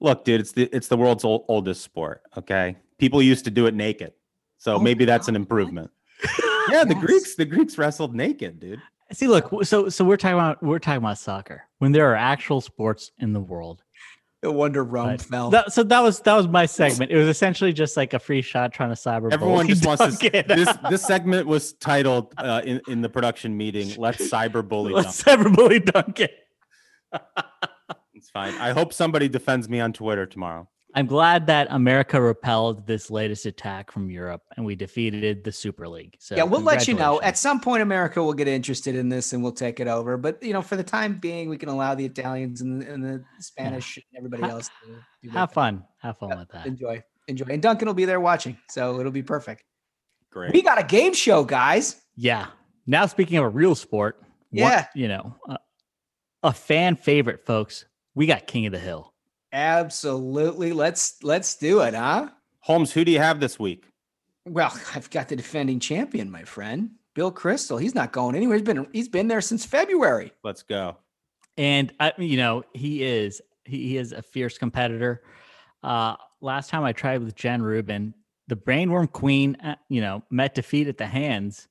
[0.00, 3.66] look dude it's the it's the world's old, oldest sport okay people used to do
[3.66, 4.12] it naked
[4.58, 5.90] so Oh maybe my that's an improvement
[6.70, 7.04] yeah the Yes.
[7.04, 9.64] greeks the greeks wrestled naked dude See, look.
[9.64, 13.32] So, so we're talking about we're talking about soccer when there are actual sports in
[13.32, 13.82] the world.
[14.42, 15.20] No wonder Rome Right.
[15.20, 15.50] fell.
[15.50, 17.10] That, so that was that was my segment.
[17.10, 19.32] It was essentially just like a free shot trying to cyber.
[19.32, 20.30] Everyone bully just wants to.
[20.46, 23.92] This this segment was titled uh, in in the production meeting.
[23.96, 24.92] Let's cyberbully.
[24.92, 26.28] Let's Duncan." cyberbully Duncan.
[28.14, 28.54] It's fine.
[28.54, 30.68] I hope somebody defends me on Twitter tomorrow.
[30.94, 35.86] I'm glad that America repelled this latest attack from Europe and we defeated the Super
[35.86, 36.16] League.
[36.18, 37.20] So yeah, we'll let you know.
[37.20, 40.16] At some point, America will get interested in this and we'll take it over.
[40.16, 43.22] But you know, for the time being, we can allow the Italians and, and the
[43.38, 45.84] Spanish and everybody Ha- else to do have fun.
[45.98, 46.66] Have fun with that.
[46.66, 49.64] Enjoy, enjoy, and Duncan will be there watching, so it'll be perfect.
[50.30, 50.52] Great.
[50.54, 52.00] We got a game show, guys.
[52.16, 52.46] Yeah.
[52.86, 54.86] Now speaking of a real sport, one- Yeah.
[54.94, 55.58] you know, uh,
[56.42, 57.84] a fan favorite, folks.
[58.14, 59.12] We got King of the Hill.
[59.52, 60.72] Absolutely.
[60.72, 62.28] Let's let's do it, huh?
[62.60, 63.86] Holmes, who do you have this week?
[64.44, 67.80] Well, I've got the defending champion, my friend, Bill Kristol.
[67.80, 68.56] He's not going anywhere.
[68.56, 70.32] He's been he's been there since February.
[70.42, 70.96] Let's go.
[71.56, 75.22] And I, you know, he is he, he is a fierce competitor.
[75.82, 78.14] Uh, last time I tried with Jen Rubin,
[78.48, 81.68] the Brainworm Queen, uh, you know, met defeat at the hands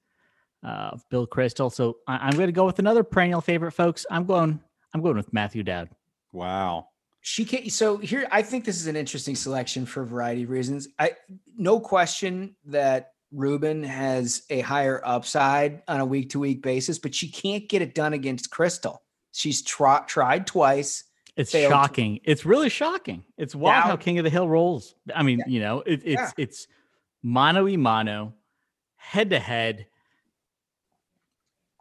[0.64, 1.72] uh, of Bill Kristol.
[1.72, 4.06] So I, am going to go with another perennial favorite, folks.
[4.10, 4.60] I'm going.
[4.94, 5.90] I'm going with Matthew Dowd.
[6.32, 6.88] Wow.
[7.30, 7.70] She can't.
[7.74, 10.88] So here, I think this is an interesting selection for a variety of reasons.
[10.98, 11.12] I
[11.58, 17.14] no question that Ruben has a higher upside on a week to week basis, but
[17.14, 19.00] she can't get it done against Kristol.
[19.34, 21.04] She's tr- tried twice.
[21.36, 22.22] It's shocking.
[22.24, 23.26] It's really shocking.
[23.38, 24.96] It's wild how King of the Hill rolls.
[25.14, 25.46] I mean, yeah.
[25.50, 26.32] you know, it, it's yeah.
[26.38, 26.68] it's
[27.24, 28.36] mano y mano,
[28.96, 29.86] head to head.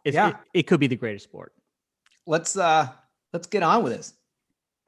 [0.03, 1.53] yeah, it, it could be the greatest sport.
[2.25, 2.89] Let's uh
[3.31, 4.13] let's get on with this.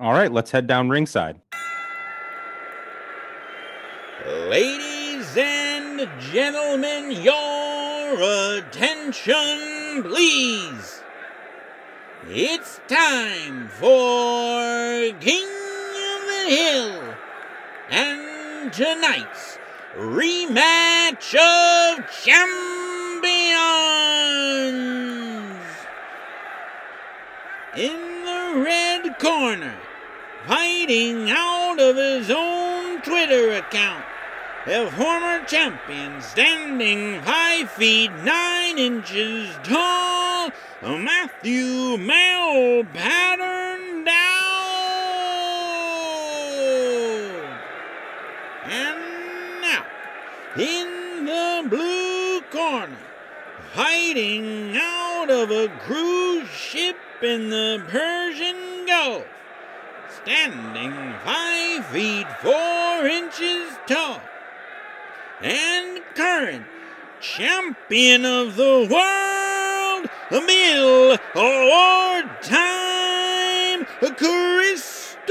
[0.01, 1.41] All right, let's head down ringside.
[4.47, 11.03] Ladies and gentlemen, your attention, please.
[12.29, 17.15] It's time for King of the Hill
[17.89, 19.57] and tonight's
[19.97, 22.39] rematch of champions.
[27.75, 29.75] In the red corner,
[30.49, 34.03] fighting out of his own Twitter account,
[34.65, 40.49] the former champion standing five feet nine inches tall
[40.81, 44.15] Matthew Mel Pattern down.
[48.65, 49.85] And now,
[50.57, 52.97] in the blue corner,
[53.73, 59.27] hiding out of a cruise ship in the Persian Gulf,
[60.23, 64.21] standing five feet four inches tall,
[65.41, 66.65] and current
[67.21, 73.85] champion of the world a meal or time
[74.19, 75.29] Kristol.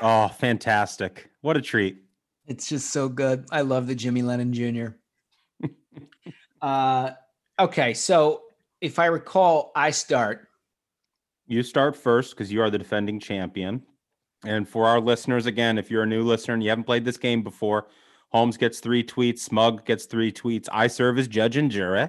[0.00, 1.30] Oh, fantastic.
[1.40, 1.98] What a treat.
[2.46, 3.46] It's just so good.
[3.50, 4.88] I love the Jimmy Lennon Jr.
[6.62, 7.10] uh
[7.58, 8.42] okay, so
[8.80, 10.48] if I recall, I start.
[11.46, 13.82] You start first because you are the defending champion.
[14.44, 17.16] And for our listeners, again, if you're a new listener and you haven't played this
[17.16, 17.88] game before,
[18.30, 19.40] Holmes gets three tweets.
[19.40, 20.68] Smug gets three tweets.
[20.70, 22.08] I serve as judge and jury,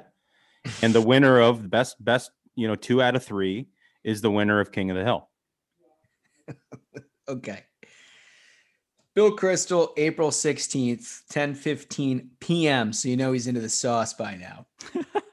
[0.81, 3.69] and the winner of the best best you know two out of three
[4.03, 5.29] is the winner of King of the Hill.
[7.27, 7.63] okay.
[9.15, 12.93] Bill Kristol, April 16th, 10 15 p.m.
[12.93, 14.67] So you know he's into the sauce by now.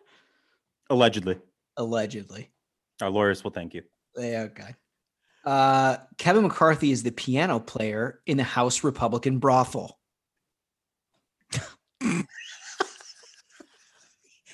[0.91, 1.39] Allegedly.
[1.77, 2.51] Allegedly.
[3.01, 3.83] Our lawyers will thank you.
[4.17, 4.75] Yeah, okay.
[5.45, 9.99] Uh, Kevin McCarthy is the piano player in the House Republican brothel.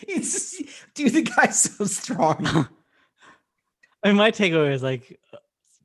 [0.03, 0.63] it's
[0.95, 2.47] dude, the guy's so strong.
[4.05, 5.19] I mean, my takeaway is like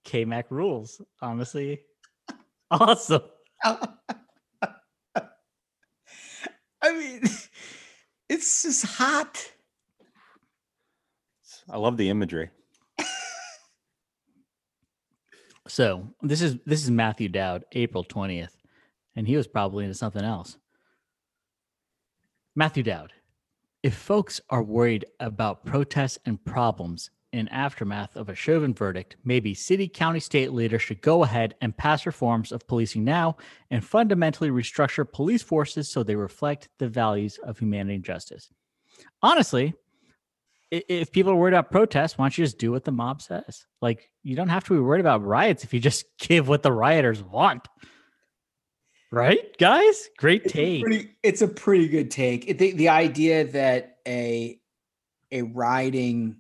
[0.03, 0.99] K Mac rules.
[1.21, 1.81] Honestly,
[2.71, 3.21] awesome.
[3.63, 3.88] I
[6.91, 7.21] mean,
[8.27, 9.51] it's just hot.
[11.69, 12.49] I love the imagery.
[15.67, 18.56] so this is this is Matthew Dowd, April twentieth,
[19.15, 20.58] and he was probably into something else.
[22.56, 23.13] Matthew Dowd,
[23.84, 29.53] if folks are worried about protests and problems in aftermath of a Chauvin verdict, maybe
[29.53, 33.38] city, county, state leaders should go ahead and pass reforms of policing now
[33.69, 38.49] and fundamentally restructure police forces so they reflect the values of humanity and justice.
[39.21, 39.73] Honestly,
[40.71, 43.65] if people are worried about protests, why don't you just do what the mob says?
[43.82, 46.71] Like, you don't have to be worried about riots if you just give what the
[46.71, 47.67] rioters want.
[49.12, 50.10] Right, guys?
[50.17, 50.82] Great it's take.
[50.82, 52.58] A pretty, it's a pretty good take.
[52.58, 54.60] The, the idea that a
[55.32, 56.38] a riding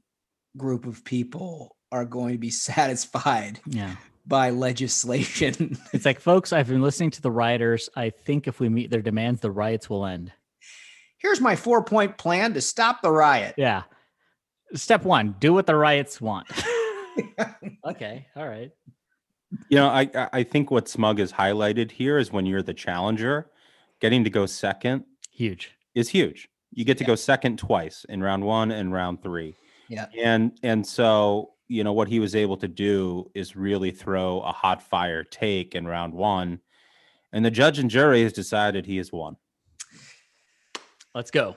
[0.57, 3.95] group of people are going to be satisfied yeah.
[4.25, 5.77] by legislation.
[5.93, 7.89] it's like, folks, I've been listening to the rioters.
[7.95, 10.33] I think if we meet their demands, the riots will end.
[11.19, 13.55] Here's my four point plan to stop the riot.
[13.57, 13.83] Yeah.
[14.73, 16.47] Step one do what the riots want.
[17.85, 18.27] okay.
[18.35, 18.71] All right.
[19.69, 23.49] You know, I I think what Smug has highlighted here is when you're the challenger,
[24.01, 26.49] getting to go second huge is huge.
[26.71, 27.07] You get to yeah.
[27.07, 29.55] go second twice in round one and round three.
[29.87, 30.07] Yeah.
[30.21, 34.51] And and so you know what he was able to do is really throw a
[34.51, 36.59] hot fire take in round one,
[37.31, 39.37] and the judge and jury has decided he has won.
[41.15, 41.55] Let's go.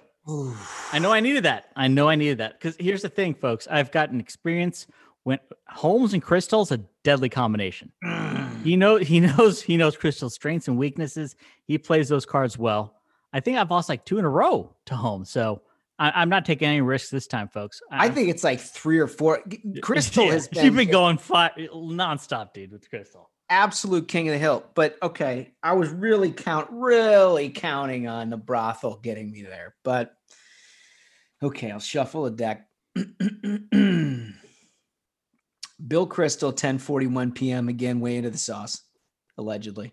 [0.93, 1.67] I know I needed that.
[1.77, 3.67] I know I needed that because here's the thing, folks.
[3.71, 4.87] I've gotten experience
[5.25, 7.93] when Holmes and Kristol's a deadly combination.
[8.05, 8.63] Mm.
[8.63, 11.37] he know he knows he knows Kristol's strengths and weaknesses.
[11.65, 12.95] He plays those cards well.
[13.33, 15.63] I think I've lost like two in a row to Holmes, so
[16.01, 17.81] I, am not taking any risks this time, folks.
[17.91, 19.43] I, I think it's like three or four.
[19.83, 23.27] Kristol yeah, has been, she's been going five nonstop, dude, with Kristol.
[23.51, 24.65] Absolute king of the hill.
[24.75, 29.75] But okay, I was really count really counting on the brothel getting me there.
[29.83, 30.15] But
[31.43, 32.67] okay, I'll shuffle a deck.
[32.95, 33.05] Bill
[36.07, 37.69] Kristol, 10:41 p.m.
[37.69, 38.83] Again, way into the sauce,
[39.37, 39.93] allegedly.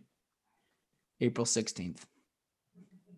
[1.20, 2.02] April 16th.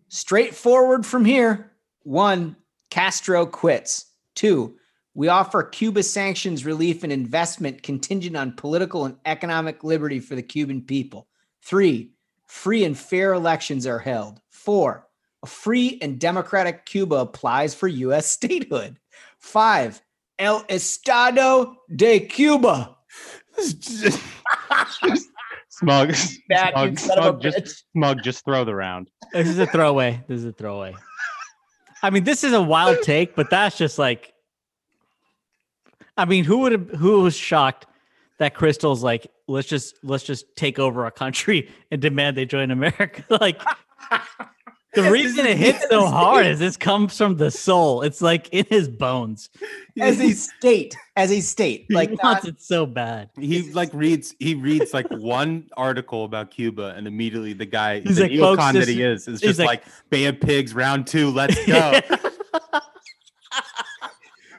[0.08, 1.72] Straightforward from here.
[2.02, 2.56] One,
[2.90, 4.06] Castro quits.
[4.34, 4.76] Two,
[5.14, 10.42] we offer Cuba sanctions relief and investment contingent on political and economic liberty for the
[10.42, 11.26] Cuban people.
[11.62, 12.12] Three,
[12.46, 14.40] free and fair elections are held.
[14.50, 15.08] Four,
[15.42, 18.30] a free and democratic Cuba applies for U.S.
[18.30, 18.98] statehood.
[19.38, 20.00] Five,
[20.38, 22.96] El Estado de Cuba.
[25.70, 26.14] smug, smug,
[26.98, 29.10] smug, just, smug, just throw the round.
[29.32, 30.22] This is a throwaway.
[30.28, 30.94] This is a throwaway.
[32.02, 34.32] I mean, this is a wild take, but that's just like,
[36.20, 37.86] I mean, who would have, who was shocked
[38.38, 42.70] that Kristol's like, let's just, let's just take over a country and demand they join
[42.70, 43.24] America?
[43.40, 43.60] like,
[44.92, 48.02] the reason it hits so hard is this comes from the soul.
[48.02, 49.48] It's like in his bones.
[49.98, 53.30] As a state, as a state, he like wants it so bad.
[53.38, 58.16] He like reads he reads like one article about Cuba, and immediately the guy, he's
[58.16, 61.30] the like, neocon that he is, is just like, like Bay of Pigs round two.
[61.30, 62.00] Let's go.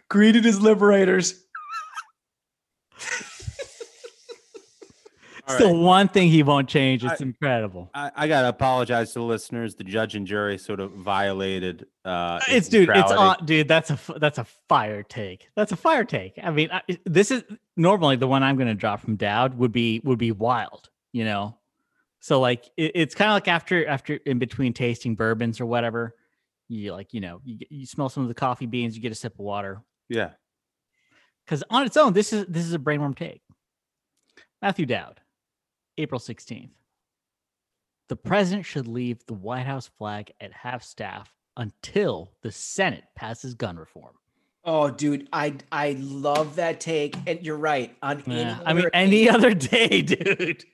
[0.07, 1.43] Greeted as liberators.
[5.43, 5.59] It's right.
[5.59, 7.03] the one thing he won't change.
[7.03, 7.89] It's I, incredible.
[7.93, 9.75] I, I, gotta apologize to the listeners.
[9.75, 11.87] The judge and jury sort of violated.
[12.05, 12.89] uh It's dude.
[12.89, 13.67] It's on, dude.
[13.67, 15.47] That's a that's a fire take.
[15.55, 16.39] That's a fire take.
[16.41, 17.43] I mean, I, this is
[17.75, 20.89] normally the one I'm going to drop from Dowd would be would be wild.
[21.13, 21.57] You know,
[22.19, 26.15] so like it, it's kind of like after after in between tasting bourbons or whatever,
[26.67, 29.15] you like you know you, you smell some of the coffee beans, you get a
[29.15, 29.81] sip of water.
[30.07, 30.31] Yeah.
[31.45, 33.41] Because on its own, this is this is a brainworm take.
[34.61, 35.20] Matthew Dowd.
[35.97, 36.69] April 16th.
[38.09, 43.53] The president should leave the White House flag at half staff until the Senate passes
[43.53, 44.15] gun reform.
[44.63, 47.95] Oh, dude, I I love that take, and you're right.
[48.03, 50.65] On yeah, I mean, any other day, dude.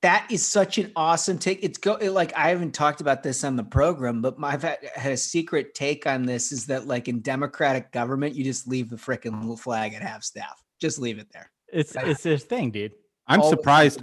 [0.00, 1.62] That is such an awesome take.
[1.62, 4.78] It's go like I haven't talked about this on the program, but my, I've had,
[4.94, 8.88] had a secret take on this is that like in democratic government, you just leave
[8.88, 10.62] the freaking little flag at half staff.
[10.80, 11.50] Just leave it there.
[11.70, 12.92] It's it's this thing, dude.
[13.28, 14.02] I'm surprised.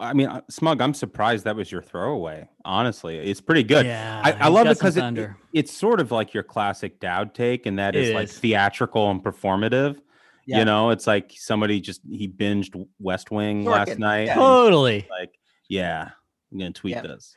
[0.00, 2.48] I mean, uh, Smug, I'm surprised that was your throwaway.
[2.64, 3.86] Honestly, it's pretty good.
[3.86, 7.66] Yeah, I, I love it because it, it's sort of like your classic Dowd take,
[7.66, 9.98] and that is, is like theatrical and performative.
[10.46, 10.60] Yeah.
[10.60, 14.26] You know, it's like somebody just he binged West Wing last night.
[14.28, 14.34] Yeah.
[14.34, 15.06] Totally.
[15.10, 15.38] Like,
[15.68, 16.10] yeah,
[16.50, 17.34] I'm gonna tweet this.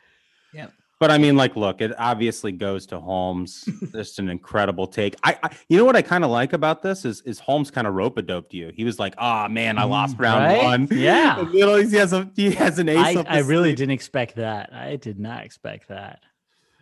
[0.53, 0.67] Yeah.
[1.01, 3.67] But I mean, like, look, it obviously goes to Holmes.
[3.91, 5.15] Just an incredible take.
[5.23, 7.87] I, I you know what I kind of like about this is is Holmes kind
[7.87, 8.71] of rope a doped you.
[8.75, 10.63] He was like, "Oh man, I lost mm, round right?
[10.63, 13.17] one." Yeah, you know, he has a he has an ace.
[13.17, 14.71] I, I really didn't expect that.
[14.75, 16.19] I did not expect that.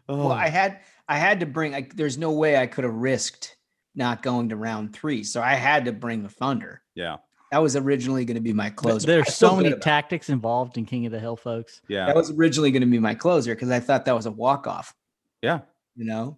[0.10, 0.18] Oh.
[0.18, 1.74] Well, I had I had to bring.
[1.74, 3.56] I, there's no way I could have risked
[3.96, 6.82] not going to round three, so I had to bring the Thunder.
[6.94, 7.18] Yeah.
[7.52, 9.08] That was originally going to be my closer.
[9.08, 11.82] There's so many tactics involved in King of the Hill, folks.
[11.88, 12.06] Yeah.
[12.06, 14.68] That was originally going to be my closer because I thought that was a walk
[14.68, 14.94] off.
[15.42, 15.62] Yeah.
[15.96, 16.38] You know?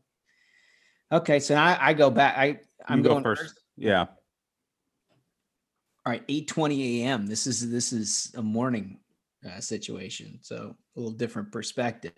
[1.11, 1.41] Okay.
[1.41, 2.37] So now I, I go back.
[2.37, 3.41] I, I'm going first.
[3.41, 3.59] first.
[3.75, 4.05] Yeah.
[6.05, 6.23] All right.
[6.29, 7.27] 8 20 a.m.
[7.27, 8.99] This is, this is a morning
[9.45, 10.39] uh, situation.
[10.41, 12.13] So a little different perspective.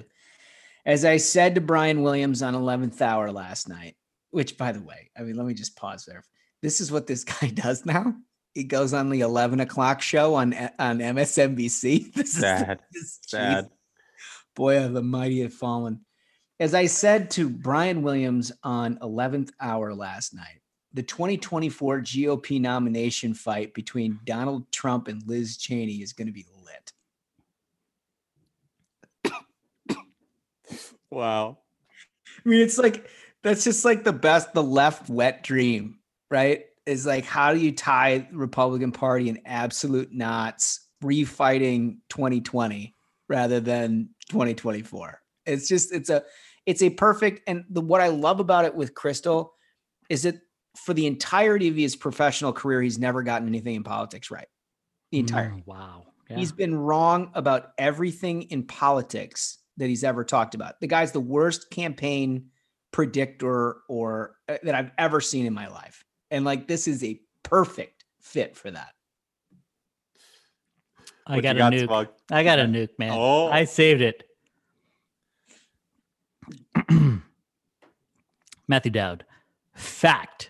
[0.85, 3.95] As I said to Brian Williams on 11th hour last night,
[4.29, 6.23] which by the way, I mean, let me just pause there.
[6.61, 8.13] This is what this guy does now
[8.53, 12.13] he goes on the 11 o'clock show on eh, on MSNBC.
[12.15, 12.79] This sad.
[12.93, 13.69] is sad.
[14.55, 16.01] Boy, the mighty have fallen.
[16.59, 20.61] As I said to Brian Williams on 11th hour last night,
[20.93, 26.45] the 2024 GOP nomination fight between Donald Trump and Liz Cheney is going to be
[29.25, 29.33] lit.
[31.09, 31.57] wow.
[32.45, 33.09] I mean, it's like
[33.41, 35.97] that's just like the best, the left wet dream,
[36.29, 36.65] right?
[36.85, 42.93] Is like how do you tie Republican Party in absolute knots, refighting 2020
[43.29, 45.21] rather than 2024?
[45.45, 46.23] It's just it's a
[46.65, 49.49] it's a perfect and the what I love about it with Kristol
[50.09, 50.35] is that
[50.75, 54.47] for the entirety of his professional career, he's never gotten anything in politics right.
[55.11, 56.07] The entire mm, wow.
[56.29, 56.37] Yeah.
[56.37, 60.79] He's been wrong about everything in politics that he's ever talked about.
[60.79, 62.49] The guy's the worst campaign
[62.91, 66.03] predictor or uh, that I've ever seen in my life.
[66.33, 68.95] And like this is a perfect fit for that.
[71.27, 71.85] I What got a nuke.
[71.85, 72.07] Smug?
[72.31, 73.11] I got a nuke, man.
[73.13, 73.49] Oh.
[73.49, 74.23] I saved it.
[78.67, 79.25] Matthew Dowd.
[79.75, 80.49] Fact.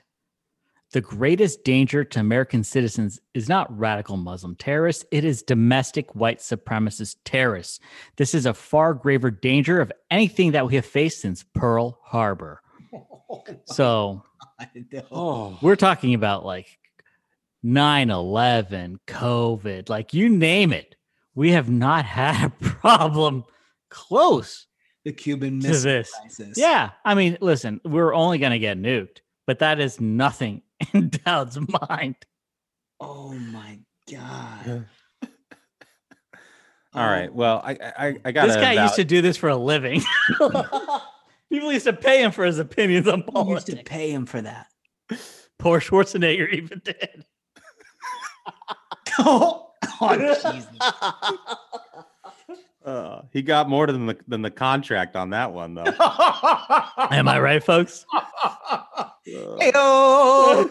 [0.93, 6.39] The greatest danger to American citizens is not radical Muslim terrorists, it is domestic white
[6.39, 7.81] supremacist terrorists.
[8.15, 12.61] This is a far graver danger of anything that we have faced since Pearl Harbor.
[13.65, 14.23] So
[15.11, 16.68] Oh, we're talking about like
[17.64, 20.95] 9 11, COVID, like you name it.
[21.36, 23.45] We have not had a problem
[23.89, 24.68] close
[25.03, 26.11] The Cuban to Missile this.
[26.20, 26.57] Crisis.
[26.57, 26.91] Yeah.
[27.05, 30.61] I mean, listen, we're only going to get nuked, but that is nothing
[30.93, 31.57] in Dowd's
[31.89, 32.16] mind.
[32.99, 33.80] Oh my
[34.11, 34.86] god.
[35.24, 35.28] Oh.
[36.93, 37.34] all right.
[37.34, 40.03] Well, I I, I got This guy used to do this for a living.
[41.54, 44.41] People used to pay him for his opinions on Who used to pay him for
[44.41, 44.66] that?
[45.60, 47.26] Poor Schwarzenegger even did.
[49.20, 49.70] oh,
[50.01, 50.66] Jesus.
[52.86, 55.86] Uh, he got more than the than the contract on that one though.
[56.97, 58.06] Am I right, folks?
[59.26, 60.70] Heyo.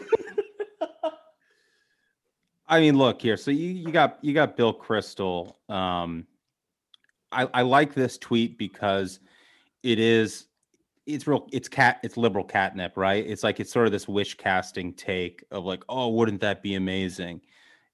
[2.67, 3.39] I mean, look here.
[3.39, 5.55] So you, you got you got Bill Kristol.
[5.71, 6.27] Um,
[7.33, 9.19] I, I like this tweet because
[9.83, 10.49] it is
[11.13, 13.25] it's real it's cat it's liberal catnip, right?
[13.27, 16.75] It's like it's sort of this wish casting take of like, oh, wouldn't that be
[16.75, 17.41] amazing?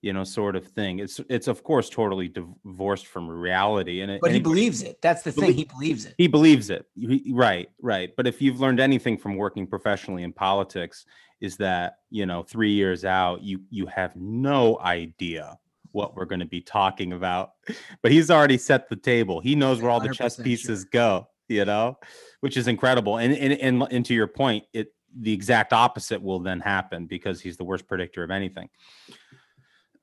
[0.01, 1.01] You know, sort of thing.
[1.01, 5.03] It's it's of course totally divorced from reality, and it, But and he believes it.
[5.03, 5.53] That's the thing.
[5.55, 6.15] He believes it.
[6.17, 6.87] he believes it.
[6.95, 8.15] He- right, right.
[8.17, 11.05] But if you've learned anything from working professionally in politics,
[11.41, 15.59] is that you know three years out, you you have no idea
[15.93, 17.53] what we're going to be talking about.
[18.03, 19.41] But he's already set the table.
[19.41, 21.29] He knows where all the chess 100% pieces go.
[21.49, 21.99] You know,
[22.41, 23.17] which is incredible.
[23.19, 27.41] And and and, and to your point, it the exact opposite will then happen because
[27.41, 28.69] he's the worst predictor of anything.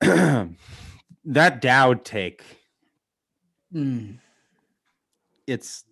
[1.24, 2.42] that Dowd take,
[3.74, 4.18] Mm.
[5.46, 5.84] it's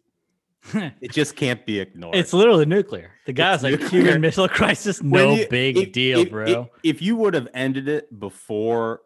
[0.72, 2.14] it just can't be ignored.
[2.16, 3.10] It's literally nuclear.
[3.26, 4.02] The guy's like nuclear.
[4.02, 6.46] Cuban Missile Crisis, no you- big if- deal, if- bro.
[6.82, 9.02] If, if you would have ended it before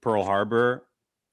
[0.00, 0.86] Pearl Harbor,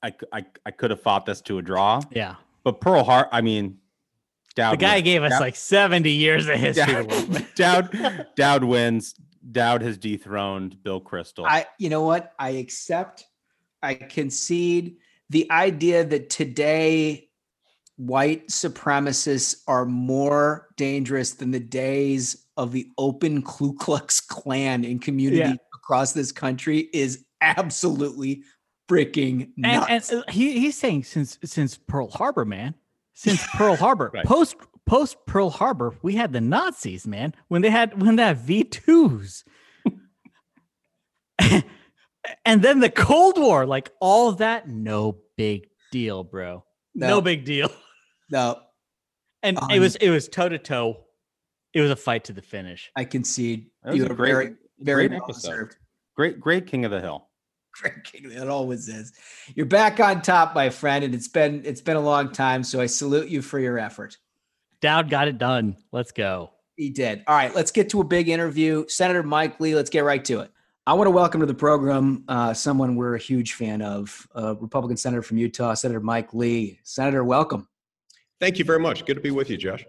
[0.04, 2.02] I, I, I could have fought this to a draw.
[2.12, 2.36] yeah.
[2.64, 3.78] But Pearl Harbor, I mean,
[4.60, 5.04] Dowd The guy wins.
[5.06, 6.86] gave us Dowd- like 70 years of history.
[6.86, 7.56] to work with.
[7.56, 9.16] Dowd, Dowd, Dowd wins.
[9.52, 11.46] Dowd has dethroned Bill Kristol.
[11.48, 12.34] I, you know what?
[12.38, 13.26] I accept.
[13.82, 14.98] I concede
[15.30, 17.30] the idea that today
[17.96, 25.00] white supremacists are more dangerous than the days of the open Ku Klux Klan in
[25.00, 25.56] communities Yeah.
[25.74, 28.44] across this country is absolutely
[28.90, 30.12] freaking And, nuts.
[30.12, 32.74] and uh, he, he's saying since since Pearl Harbor, man,
[33.22, 34.26] since Pearl Harbor, Right.
[34.26, 34.56] post
[34.86, 37.34] post Pearl Harbor, we had the Nazis, man.
[37.50, 39.44] When they had when they had V twos,
[42.46, 46.64] and then the Cold War, like all of that, no big deal, bro.
[46.96, 47.22] No, No.
[47.22, 47.70] big deal.
[48.32, 48.60] no,
[49.44, 51.06] And it Um, was it was toe to toe.
[51.74, 52.92] It was a fight to the finish.
[52.96, 53.68] I concede.
[53.84, 55.50] That was You a are great- very, very great well episode.
[55.52, 55.76] deserved.
[56.16, 57.29] great, great King of the Hill.
[57.72, 59.14] Great King, It always is.
[59.56, 62.64] You're back on top, my friend, and it's been it's been a long time.
[62.64, 64.18] So I salute you for your effort.
[64.82, 65.78] Dowd got it done.
[65.92, 66.52] Let's go.
[66.76, 67.24] He did.
[67.28, 68.86] All right, let's get to a big interview.
[68.88, 70.52] Senator Mike Lee, let's get right to it.
[70.88, 74.56] I want to welcome to the program uh, someone we're a huge fan of, a
[74.56, 76.80] Republican Senator from Utah, Senator Mike Lee.
[76.84, 77.68] Senator, welcome.
[78.40, 79.06] Thank you very much.
[79.06, 79.86] Good to be with you, Josh.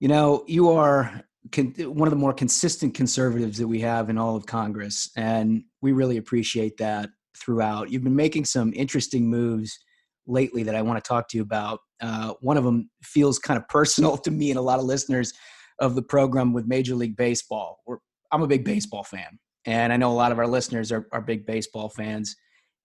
[0.00, 1.22] You know, you are
[1.52, 5.64] con- one of the more consistent conservatives that we have in all of Congress, and
[5.80, 7.90] we really appreciate that throughout.
[7.90, 9.78] You've been making some interesting moves
[10.26, 11.80] lately that I want to talk to you about.
[12.00, 15.32] Uh, one of them feels kind of personal to me and a lot of listeners
[15.78, 17.80] of the program with Major League Baseball.
[17.86, 17.98] We're,
[18.30, 21.20] I'm a big baseball fan, and I know a lot of our listeners are, are
[21.20, 22.34] big baseball fans.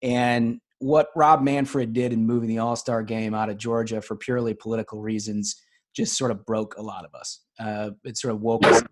[0.01, 4.15] And what Rob Manfred did in moving the All Star game out of Georgia for
[4.15, 5.55] purely political reasons
[5.95, 7.41] just sort of broke a lot of us.
[7.59, 8.83] Uh, it sort of woke us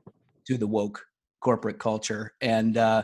[0.48, 1.04] to the woke
[1.42, 3.04] corporate culture, and uh,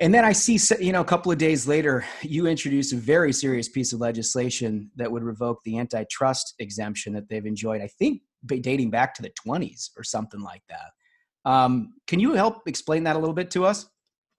[0.00, 3.32] and then I see, you know, a couple of days later, you introduce a very
[3.32, 7.80] serious piece of legislation that would revoke the antitrust exemption that they've enjoyed.
[7.80, 11.50] I think dating back to the 20s or something like that.
[11.50, 13.86] Um, can you help explain that a little bit to us?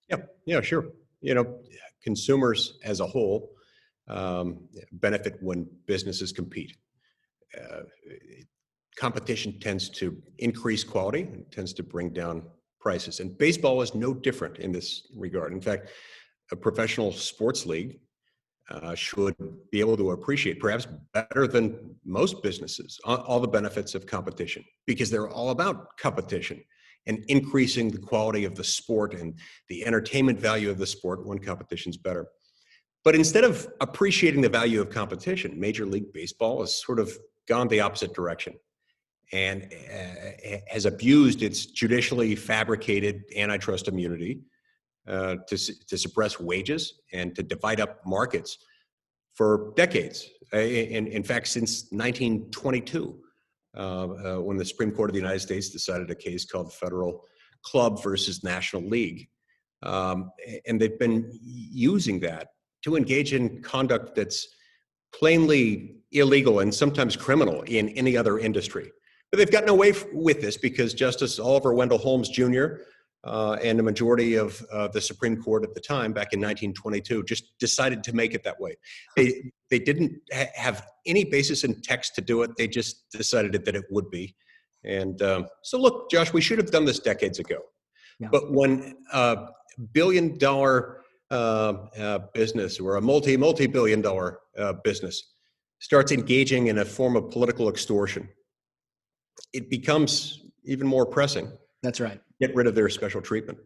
[0.09, 0.85] Yeah, yeah, sure.
[1.21, 1.59] You know,
[2.03, 3.49] consumers as a whole
[4.07, 6.75] um, benefit when businesses compete.
[7.57, 7.81] Uh,
[8.97, 12.43] competition tends to increase quality and tends to bring down
[12.79, 13.19] prices.
[13.19, 15.53] And baseball is no different in this regard.
[15.53, 15.89] In fact,
[16.51, 17.99] a professional sports league
[18.69, 19.35] uh, should
[19.71, 25.09] be able to appreciate, perhaps better than most businesses, all, the benefits of competition because
[25.09, 26.61] they're all about competition
[27.05, 29.33] and increasing the quality of the sport and
[29.69, 32.27] the entertainment value of the sport when competition's better.
[33.05, 37.17] But instead of appreciating the value of competition, Major League Baseball has sort of
[37.47, 38.55] gone the opposite direction
[39.33, 44.41] and uh, has abused its judicially fabricated antitrust immunity
[45.07, 48.57] uh, to, to suppress wages and to divide up markets
[49.33, 50.29] for decades.
[50.53, 53.19] Uh, in, in fact, since 1922,
[53.75, 57.23] uh, uh, when the Supreme Court of the United States decided a case called Federal
[57.63, 59.27] Club versus National League.
[59.83, 60.31] Um,
[60.65, 62.47] and they've been using that
[62.83, 64.47] to engage in conduct that's
[65.13, 68.91] plainly illegal and sometimes criminal in any other industry.
[69.31, 72.77] But they've gotten away with this because Justice Oliver Wendell Holmes Jr
[73.27, 77.23] uh, and a majority of uh, the Supreme Court at the time, back in 1922,
[77.23, 78.75] just decided to make it that way.
[79.15, 82.51] They they didn't ha- have any basis in text to do it.
[82.57, 84.35] They just decided that it would be.
[84.85, 87.59] And um, so, look, Josh, we should have done this decades ago.
[88.19, 88.29] Yeah.
[88.31, 89.47] But when a
[89.91, 95.33] billion dollar uh, uh business or a multi multi billion dollar uh, business
[95.79, 98.29] starts engaging in a form of political extortion,
[99.53, 101.51] it becomes even more pressing.
[101.83, 103.57] That's right get rid of their special treatment.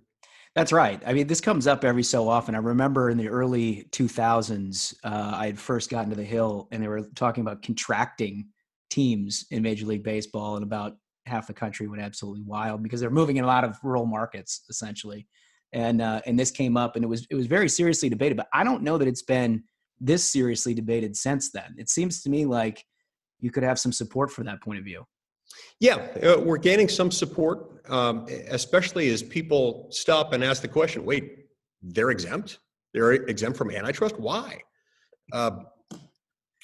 [0.55, 1.01] That's right.
[1.05, 2.55] I mean, this comes up every so often.
[2.55, 6.83] I remember in the early 2000s, uh, I had first gotten to the Hill, and
[6.83, 8.49] they were talking about contracting
[8.89, 13.09] teams in Major League Baseball, and about half the country went absolutely wild because they're
[13.09, 15.25] moving in a lot of rural markets, essentially.
[15.71, 18.35] And uh, and this came up, and it was it was very seriously debated.
[18.35, 19.63] But I don't know that it's been
[20.01, 21.75] this seriously debated since then.
[21.77, 22.83] It seems to me like
[23.39, 25.05] you could have some support for that point of view.
[25.79, 31.05] Yeah, uh, we're gaining some support, um, especially as people stop and ask the question
[31.05, 31.45] wait,
[31.81, 32.59] they're exempt?
[32.93, 34.19] They're exempt from antitrust?
[34.19, 34.61] Why?
[35.31, 35.63] Uh,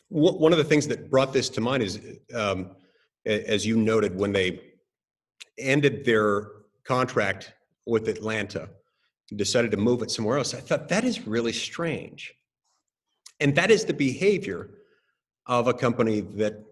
[0.10, 2.00] one of the things that brought this to mind is,
[2.34, 2.72] um,
[3.26, 4.62] as you noted, when they
[5.58, 6.48] ended their
[6.86, 7.54] contract
[7.86, 8.70] with Atlanta,
[9.36, 12.34] decided to move it somewhere else, I thought that is really strange.
[13.40, 14.70] And that is the behavior
[15.46, 16.64] of a company that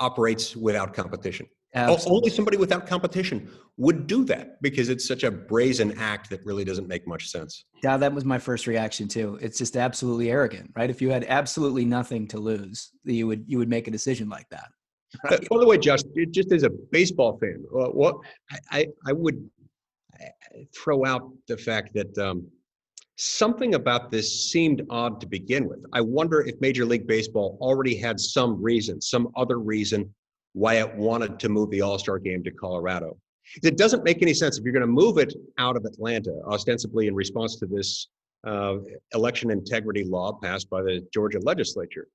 [0.00, 1.46] operates without competition.
[1.74, 2.16] Absolutely.
[2.16, 6.64] Only somebody without competition would do that because it's such a brazen act that really
[6.64, 7.64] doesn't make much sense.
[7.82, 9.38] Yeah, that was my first reaction too.
[9.42, 10.88] It's just absolutely arrogant, right?
[10.88, 14.48] If you had absolutely nothing to lose, you would you would make a decision like
[14.50, 14.68] that.
[15.24, 15.40] Right?
[15.40, 18.16] Uh, by the way, Josh, just as a baseball fan, uh, what
[18.70, 19.48] I I would
[20.20, 20.26] uh,
[20.76, 22.46] throw out the fact that um,
[23.16, 25.84] something about this seemed odd to begin with.
[25.92, 30.12] I wonder if Major League Baseball already had some reason, some other reason
[30.52, 33.16] why it wanted to move the All Star game to Colorado.
[33.62, 37.08] It doesn't make any sense if you're going to move it out of Atlanta, ostensibly
[37.08, 38.08] in response to this
[38.46, 38.76] uh,
[39.14, 42.08] election integrity law passed by the Georgia legislature.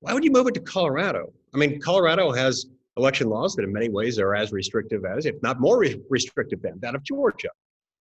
[0.00, 1.32] Why would you move it to Colorado?
[1.54, 2.66] I mean, Colorado has
[2.96, 6.78] election laws that in many ways are as restrictive as, if not more restrictive than,
[6.80, 7.48] that of Georgia.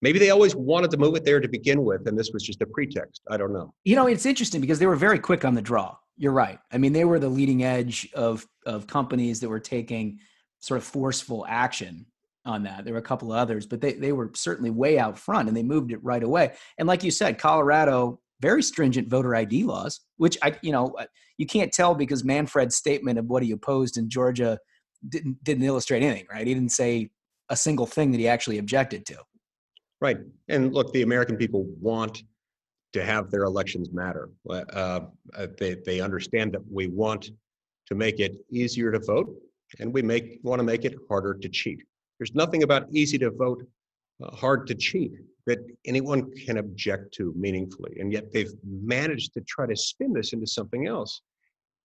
[0.02, 2.62] Maybe they always wanted to move it there to begin with, and this was just
[2.62, 3.22] a pretext.
[3.30, 3.74] I don't know.
[3.84, 5.95] You know, it's interesting because they were very quick on the draw.
[6.18, 6.60] You're right.
[6.72, 10.20] I mean, they were the leading edge of of companies that were taking
[10.60, 12.06] sort of forceful action
[12.45, 12.86] on that.
[12.86, 15.58] There were a couple of others, but they they were certainly way out front, and
[15.58, 16.54] they moved it right away.
[16.78, 21.06] And like you said, Colorado very stringent voter ID laws, which I you know uh,
[21.38, 24.60] you can't tell because Manfred's statement of what he opposed in Georgia
[25.08, 26.48] didn't didn't illustrate anything, right?
[26.48, 27.10] He didn't say
[27.50, 29.18] a single thing that he actually objected to.
[30.00, 30.18] Right.
[30.48, 32.24] And look, the American people want
[32.93, 34.30] to have their elections matter.
[34.50, 37.32] Uh, uh, they, they understand that we want
[37.88, 39.34] to make it easier to vote
[39.80, 41.84] and we make want to make it harder to cheat.
[42.20, 43.64] There's nothing about easy to vote,
[44.24, 45.12] uh, hard to cheat
[45.45, 47.98] that anyone can object to meaningfully.
[48.00, 51.22] And yet they've managed to try to spin this into something else.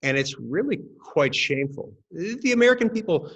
[0.03, 1.93] And it's really quite shameful.
[2.11, 3.31] The American people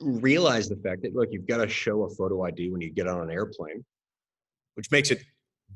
[0.00, 3.06] realize the fact that look you've got to show a photo id when you get
[3.06, 3.84] on an airplane
[4.74, 5.22] which makes it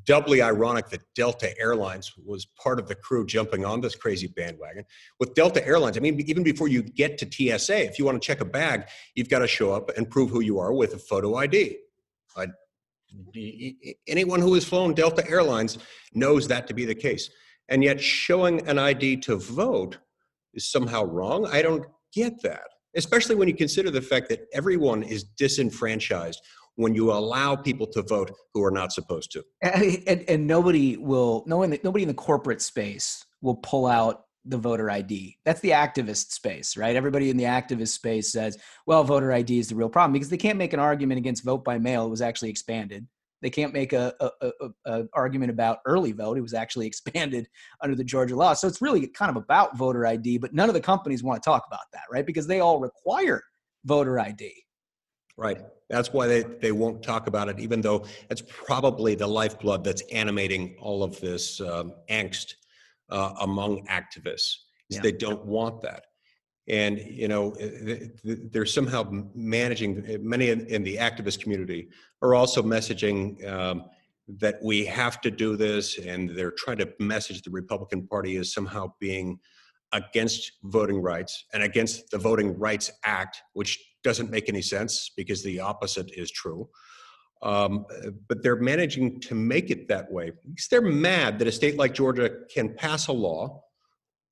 [0.06, 4.84] doubly ironic that delta airlines was part of the crew jumping on this crazy bandwagon.
[5.20, 8.26] With delta airlines i mean even before you get to tsa if you want to
[8.26, 10.98] check a bag you've got to show up and prove who you are with a
[10.98, 11.76] photo id
[12.36, 12.46] uh,
[14.06, 15.78] anyone who has flown delta airlines
[16.12, 17.30] knows that to be the case.
[17.68, 19.98] And yet showing an id to vote
[20.52, 21.46] is somehow wrong?
[21.46, 26.40] I don't get that especially when you consider the fact that everyone is disenfranchised
[26.76, 29.44] when you allow people to vote who are not supposed to.
[29.62, 34.24] And, and, and nobody will, no one, nobody in the corporate space will pull out
[34.44, 35.38] the voter ID.
[35.44, 36.96] That's the activist space, right?
[36.96, 40.36] Everybody in the activist space says, well, voter ID is the real problem because they
[40.36, 42.06] can't make an argument against vote by mail.
[42.06, 43.06] It was actually expanded.
[43.44, 46.38] They can't make a, a, a, a, argument about early vote.
[46.38, 47.46] It was actually expanded
[47.82, 48.54] under the Georgia law.
[48.54, 51.46] So it's really kind of about voter ID, but none of the companies want to
[51.46, 52.24] talk about that, right?
[52.24, 53.44] Because they all require
[53.84, 54.50] voter ID.
[55.36, 55.60] Right.
[55.90, 60.00] That's why they, they won't talk about it, even though it's probably the lifeblood that's
[60.10, 62.54] animating all of this um, angst
[63.10, 64.54] uh, among activists.
[64.88, 65.00] Yeah.
[65.02, 66.04] They don't want that
[66.68, 67.54] and you know
[68.24, 71.88] they're somehow managing many in the activist community
[72.22, 73.84] are also messaging um,
[74.26, 78.52] that we have to do this and they're trying to message the republican party as
[78.52, 79.38] somehow being
[79.92, 85.42] against voting rights and against the voting rights act which doesn't make any sense because
[85.42, 86.68] the opposite is true.
[87.42, 87.86] Um,
[88.28, 91.92] but they're managing to make it that way because they're mad that a state like
[91.92, 93.62] georgia can pass a law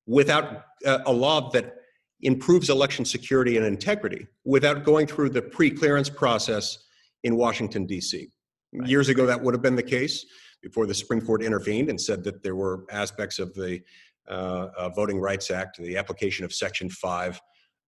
[0.07, 1.75] without uh, a law that
[2.23, 6.79] improves election security and integrity without going through the pre-clearance process
[7.25, 8.29] in Washington, D.C.
[8.73, 8.89] Right.
[8.89, 10.25] Years ago, that would have been the case
[10.63, 13.81] before the Supreme Court intervened and said that there were aspects of the
[14.29, 17.41] uh, uh, Voting Rights Act, the application of Section 5,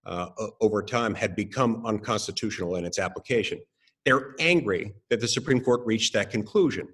[0.07, 0.29] uh,
[0.61, 3.61] over time had become unconstitutional in its application.
[4.05, 6.89] They're angry that the Supreme Court reached that conclusion.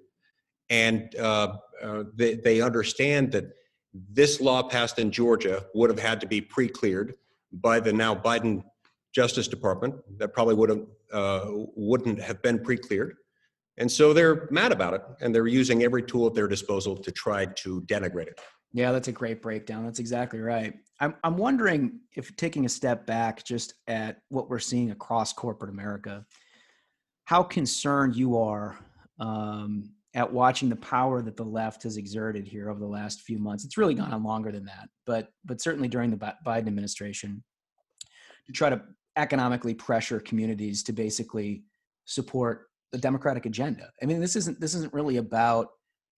[0.69, 3.45] And uh, uh, they, they understand that
[3.93, 7.15] this law passed in Georgia would have had to be pre cleared
[7.53, 8.63] by the now Biden
[9.13, 11.45] Justice Department that probably would have uh,
[11.75, 13.15] wouldn't have been pre-cleared,
[13.77, 17.11] and so they're mad about it, and they're using every tool at their disposal to
[17.11, 18.39] try to denigrate it.
[18.73, 19.83] Yeah, that's a great breakdown.
[19.83, 20.73] That's exactly right.
[20.99, 25.71] I'm I'm wondering if taking a step back just at what we're seeing across corporate
[25.71, 26.25] America,
[27.25, 28.79] how concerned you are
[29.19, 33.39] um, at watching the power that the left has exerted here over the last few
[33.39, 33.63] months.
[33.63, 37.43] It's really gone on longer than that, but but certainly during the Biden administration,
[38.47, 38.81] to try to
[39.17, 41.63] economically pressure communities to basically
[42.05, 43.89] support the democratic agenda.
[44.01, 45.67] I mean, this isn't this isn't really about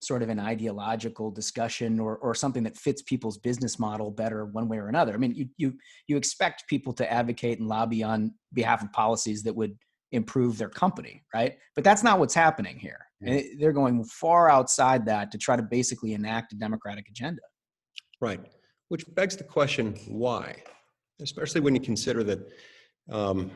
[0.02, 4.68] sort of an ideological discussion or or something that fits people's business model better one
[4.68, 5.14] way or another.
[5.14, 5.78] I mean, you you
[6.08, 9.78] you expect people to advocate and lobby on behalf of policies that would
[10.12, 11.58] improve their company, right?
[11.76, 13.00] But that's not what's happening here.
[13.26, 17.42] And they're going far outside that to try to basically enact a democratic agenda.
[18.22, 18.42] Right.
[18.90, 20.64] Which begs the question why?
[21.22, 22.40] Especially when you consider that
[23.12, 23.52] um,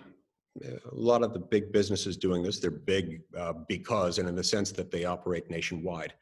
[0.64, 4.44] a lot of the big businesses doing this, they're big uh, because, and in the
[4.44, 6.14] sense that they operate nationwide.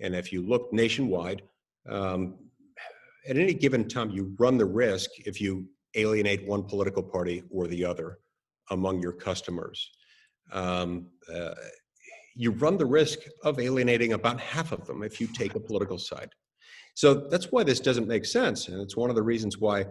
[0.00, 1.42] And if you look nationwide,
[1.88, 2.36] um,
[3.28, 7.66] at any given time, you run the risk if you alienate one political party or
[7.66, 8.18] the other
[8.70, 9.90] among your customers.
[10.52, 11.54] Um, uh,
[12.36, 15.98] you run the risk of alienating about half of them if you take a political
[15.98, 16.30] side.
[16.94, 18.68] So that's why this doesn't make sense.
[18.68, 19.86] And it's one of the reasons why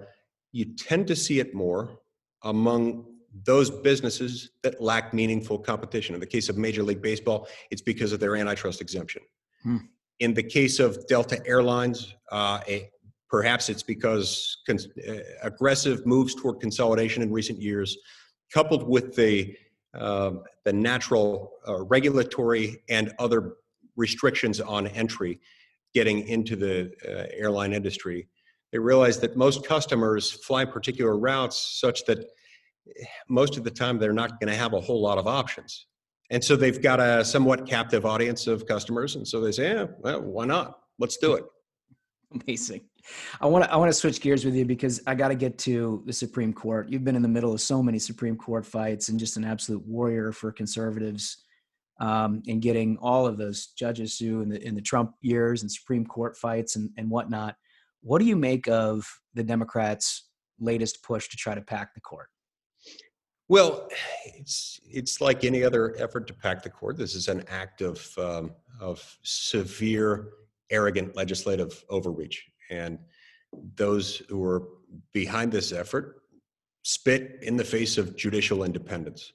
[0.51, 1.99] you tend to see it more
[2.43, 3.05] among
[3.43, 6.15] those businesses that lack meaningful competition.
[6.15, 9.23] In the case of Major League Baseball, it's because of their antitrust exemption.
[9.63, 9.77] Hmm.
[10.19, 12.89] In the case of Delta Airlines, uh, a,
[13.29, 17.97] perhaps it's because cons- uh, aggressive moves toward consolidation in recent years,
[18.53, 19.55] coupled with the
[19.99, 23.55] um, the natural uh, regulatory and other
[23.95, 25.39] restrictions on entry
[25.93, 28.27] getting into the uh, airline industry.
[28.71, 32.27] They realize that most customers fly particular routes such that
[33.29, 35.87] most of the time they're not going to have a whole lot of options.
[36.31, 39.15] And so they've got a somewhat captive audience of customers.
[39.15, 40.79] And so they say, yeah, well, why not?
[40.99, 41.45] Let's do it.
[42.33, 42.81] Amazing.
[43.39, 45.57] I want to I want to switch gears with you because I got to get
[45.59, 46.89] to the Supreme Court.
[46.89, 49.85] You've been in the middle of so many Supreme Court fights and just an absolute
[49.85, 51.43] warrior for conservatives
[51.99, 55.71] um, in getting all of those judges who in the in the Trump years and
[55.71, 57.55] Supreme Court fights and, and whatnot.
[58.01, 60.29] What do you make of the Democrats'
[60.59, 62.27] latest push to try to pack the court?
[63.47, 63.89] Well,
[64.25, 66.97] it's it's like any other effort to pack the court.
[66.97, 70.29] This is an act of um, of severe,
[70.71, 72.43] arrogant legislative overreach.
[72.69, 72.99] And
[73.75, 74.63] those who are
[75.13, 76.21] behind this effort
[76.83, 79.33] spit in the face of judicial independence.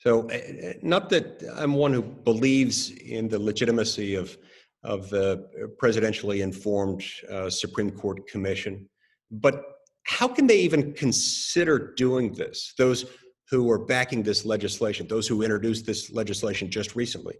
[0.00, 4.36] So, eh, eh, not that I'm one who believes in the legitimacy of,
[4.82, 5.48] of the
[5.80, 8.88] presidentially informed uh, Supreme Court Commission,
[9.30, 9.64] but
[10.04, 12.74] how can they even consider doing this?
[12.76, 13.06] Those
[13.50, 17.36] who are backing this legislation, those who introduced this legislation just recently,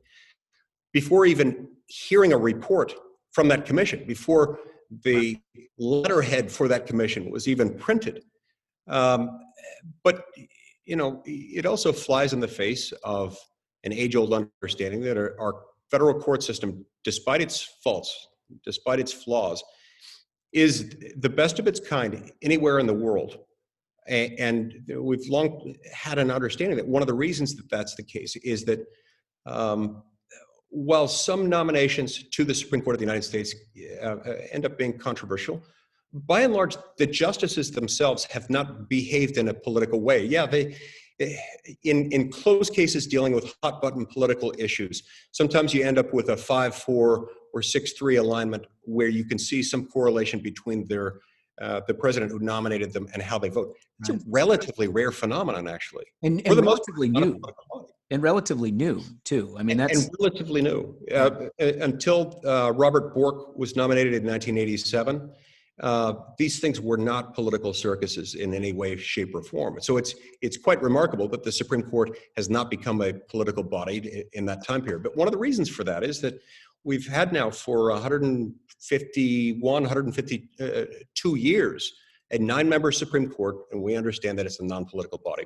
[0.93, 2.95] before even hearing a report
[3.33, 4.61] from that commission, before
[5.03, 5.39] the
[5.79, 8.23] letterhead for that commission was even printed.
[8.89, 9.41] Um,
[10.03, 10.27] but
[10.85, 13.39] you know, it also flies in the face of
[13.85, 15.55] an age-old understanding that our, our
[15.91, 18.29] federal court system, despite its faults,
[18.65, 19.63] despite its flaws,
[20.53, 23.39] is the best of its kind anywhere in the world.
[24.07, 28.37] And we've long had an understanding that one of the reasons that that's the case
[28.37, 28.81] is that
[29.47, 30.03] um,
[30.75, 33.55] while some nominations to the Supreme Court of the United States
[34.03, 35.63] uh, uh, end up being controversial,
[36.13, 40.25] by and large, the justices themselves have not behaved in a political way.
[40.25, 40.77] Yeah, they
[41.85, 45.05] in in close cases dealing with hot button political issues.
[45.31, 49.39] Sometimes you end up with a five four or six three alignment where you can
[49.39, 51.21] see some correlation between their
[51.63, 53.77] uh, the president who nominated them and how they vote.
[54.01, 54.19] It's right.
[54.19, 57.41] a relatively rare phenomenon, actually, and, and relatively new,
[58.11, 59.57] and relatively new too.
[59.59, 65.31] I mean, that's and relatively new uh, until uh, Robert Bork was nominated in 1987
[65.81, 69.81] uh, these things were not political circuses in any way, shape, or form.
[69.81, 74.25] So it's it's quite remarkable that the Supreme Court has not become a political body
[74.35, 75.03] in that time period.
[75.03, 76.41] But one of the reasons for that is that
[76.85, 81.93] we've had now for 151, 152 years
[82.31, 85.45] a nine-member Supreme Court, and we understand that it's a non-political body.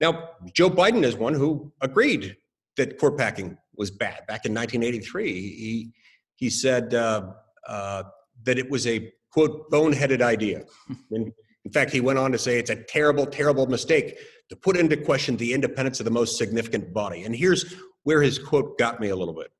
[0.00, 2.36] Now, Joe Biden is one who agreed
[2.76, 5.32] that court packing was bad back in 1983.
[5.32, 5.92] He
[6.36, 7.32] he said uh,
[7.68, 8.02] uh,
[8.44, 10.62] that it was a quote, boneheaded idea.
[11.10, 11.32] In,
[11.64, 14.18] in fact, he went on to say it's a terrible, terrible mistake
[14.50, 17.22] to put into question the independence of the most significant body.
[17.22, 19.50] And here's where his quote got me a little bit.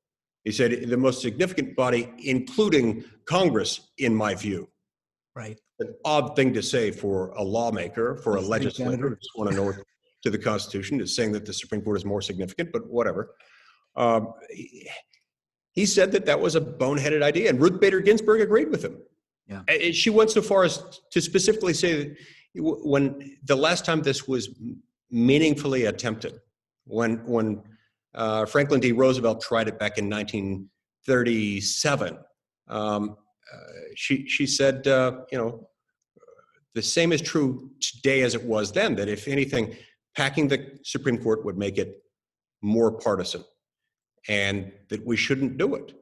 [0.45, 4.69] He said, the most significant body, including Congress, in my view.
[5.35, 5.59] Right.
[5.81, 9.73] An odd thing to say for a lawmaker, for a legislator just want to know
[10.25, 13.35] to the Constitution, is saying that the Supreme Court is more significant, but whatever.
[13.95, 14.33] Um,
[15.73, 18.99] he said that that was a boneheaded idea, and Ruth Bader Ginsburg agreed with him.
[19.47, 19.63] Yeah.
[19.93, 22.17] She went so far as to specifically say that
[22.55, 24.49] when the last time this was
[25.11, 26.41] meaningfully attempted,
[26.87, 27.63] when when
[28.15, 28.93] uh, Franklin D.
[28.93, 32.19] Roosevelt tried it back in 1937,
[32.69, 33.17] um,
[33.53, 33.59] uh,
[33.95, 35.69] she she said, uh, you know,
[36.75, 38.95] the same is true today as it was then.
[38.95, 39.77] That if anything,
[40.17, 42.03] packing the Supreme Court would make it
[42.63, 43.45] more partisan,
[44.29, 45.95] and that we shouldn't do it.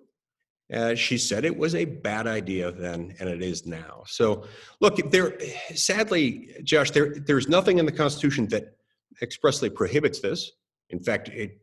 [0.72, 4.02] Uh, she said it was a bad idea then, and it is now.
[4.06, 4.46] So,
[4.80, 5.38] look, there.
[5.74, 8.76] Sadly, Josh, there there's nothing in the Constitution that
[9.20, 10.50] expressly prohibits this.
[10.88, 11.58] In fact, it,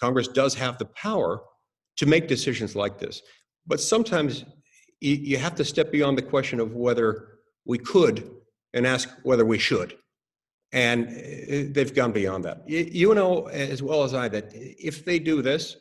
[0.00, 1.42] Congress does have the power
[1.96, 3.22] to make decisions like this.
[3.66, 4.44] But sometimes
[5.00, 8.30] you, you have to step beyond the question of whether we could
[8.72, 9.96] and ask whether we should.
[10.72, 12.68] And uh, they've gone beyond that.
[12.68, 15.76] You, you know as well as I that if they do this,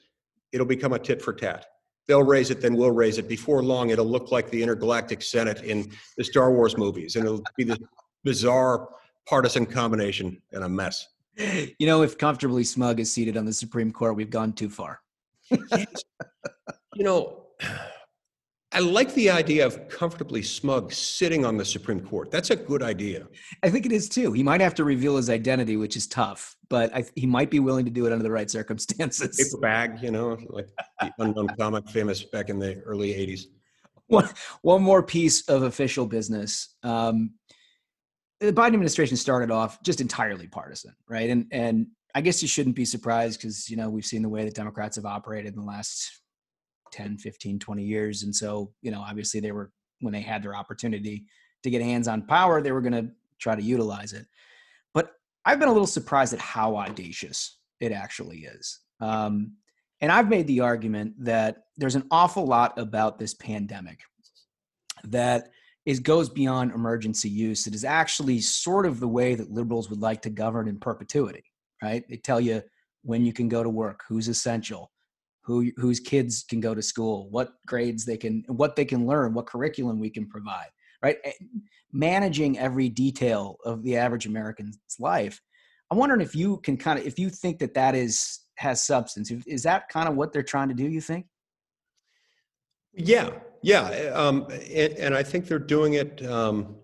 [0.52, 1.66] it'll become a tit for tat
[2.08, 3.28] they'll raise it, then we'll raise it.
[3.28, 7.44] Before long, it'll look like the intergalactic Senate in the Star Wars movies, and it'll
[7.58, 7.80] be this
[8.24, 8.90] bizarre
[9.28, 11.08] partisan combination and a mess.
[11.38, 15.02] You know, if comfortably smug is seated on the Supreme Court, we've gone too far.
[15.50, 15.88] yes.
[16.98, 17.48] You know,
[18.76, 22.30] I like the idea of comfortably smug sitting on the Supreme Court.
[22.30, 23.26] That's a good idea.
[23.64, 24.34] I think it is too.
[24.34, 27.62] He might have to reveal his identity, which is tough, but I, he might be
[27.62, 29.38] willing to do it under the right circumstances.
[29.38, 30.68] Paper bag, you know, like
[31.00, 33.44] the unknown comic famous back in the early 80s.
[34.08, 34.28] One,
[34.62, 36.76] one more piece of official business.
[36.84, 37.36] Um,
[38.42, 41.30] the Biden administration started off just entirely partisan, right?
[41.30, 44.44] And and I guess you shouldn't be surprised because you know we've seen the way
[44.44, 46.12] that Democrats have operated in the last
[46.96, 48.24] 10 15 20 years.
[48.24, 51.26] And so you know obviously they were when they had their opportunity
[51.64, 54.26] to get hands on power they were going to try to utilize it.
[54.94, 55.12] But
[55.46, 58.80] i've been a little surprised at how audacious it actually is.
[59.02, 59.54] Um,
[60.02, 64.00] and i've made the argument that there's an awful lot about this pandemic
[65.04, 65.50] that
[65.86, 70.02] is goes beyond emergency use it is actually sort of the way that liberals would
[70.02, 71.44] like to govern in perpetuity
[71.86, 72.08] right?
[72.10, 72.62] They tell you
[73.04, 74.92] when you can go to work who's essential
[75.46, 79.34] who whose kids can go to school, what grades they can, what they can learn,
[79.34, 80.70] what curriculum we can provide,
[81.04, 81.18] right?
[81.94, 85.40] Managing every detail of the average American's life.
[85.92, 89.32] I'm wondering if you can kind of, if you think that that is has substance.
[89.46, 90.88] Is that kind of what they're trying to do?
[90.88, 91.26] You think?
[92.94, 93.32] Yeah,
[93.62, 96.26] yeah, eh, um, and, and, I think they're doing it.
[96.26, 96.78] Um,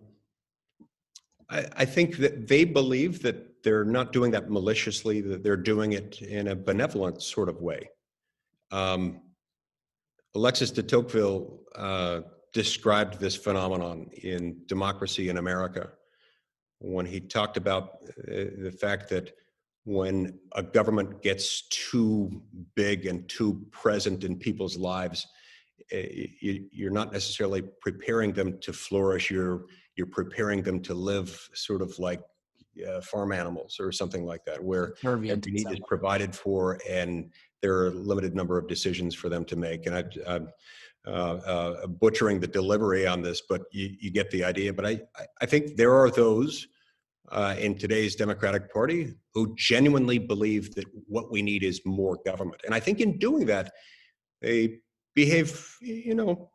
[1.50, 5.94] I, I think that they believe that they're not doing that maliciously; that they're doing
[5.94, 7.90] it in a benevolent sort of way.
[8.72, 9.22] Um,
[10.36, 12.22] Alexis de Tocqueville uh,
[12.54, 15.90] described this phenomenon in Democracy in America
[16.80, 19.34] when he talked about uh, the fact that
[19.84, 22.42] when a government gets too
[22.76, 25.28] big and too present in people's lives,
[25.94, 25.98] uh,
[26.40, 29.32] you, are not necessarily preparing them to flourish.
[29.32, 29.66] You're
[29.96, 32.22] you're preparing them to live sort of like
[32.88, 37.76] uh, farm animals or something like that, where every need is provided for and there
[37.76, 39.86] are a limited number of decisions for them to make.
[39.86, 40.50] And I, am
[41.06, 44.72] uh, uh, butchering the delivery on this, but you, you, get the idea.
[44.74, 45.02] But I,
[45.42, 46.68] I think there are those
[47.32, 52.62] uh, in today's Democratic Party who genuinely believe that what we need is more government.
[52.66, 53.74] And I think in doing that,
[54.42, 54.80] they
[55.16, 56.52] behave, you know,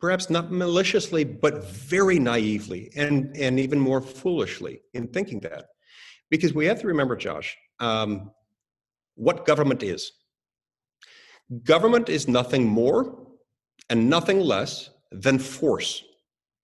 [0.00, 5.66] perhaps not maliciously, but very naively and, and even more foolishly in thinking that.
[6.30, 8.30] Because we have to remember, Josh, um,
[9.14, 10.12] what government is.
[11.64, 13.26] Government is nothing more
[13.90, 16.04] and nothing less than force.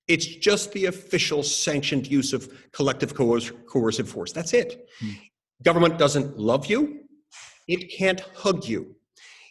[0.09, 4.33] It's just the official sanctioned use of collective coercive force.
[4.33, 4.89] That's it.
[5.01, 5.11] Hmm.
[5.63, 7.01] Government doesn't love you.
[7.69, 8.97] It can't hug you.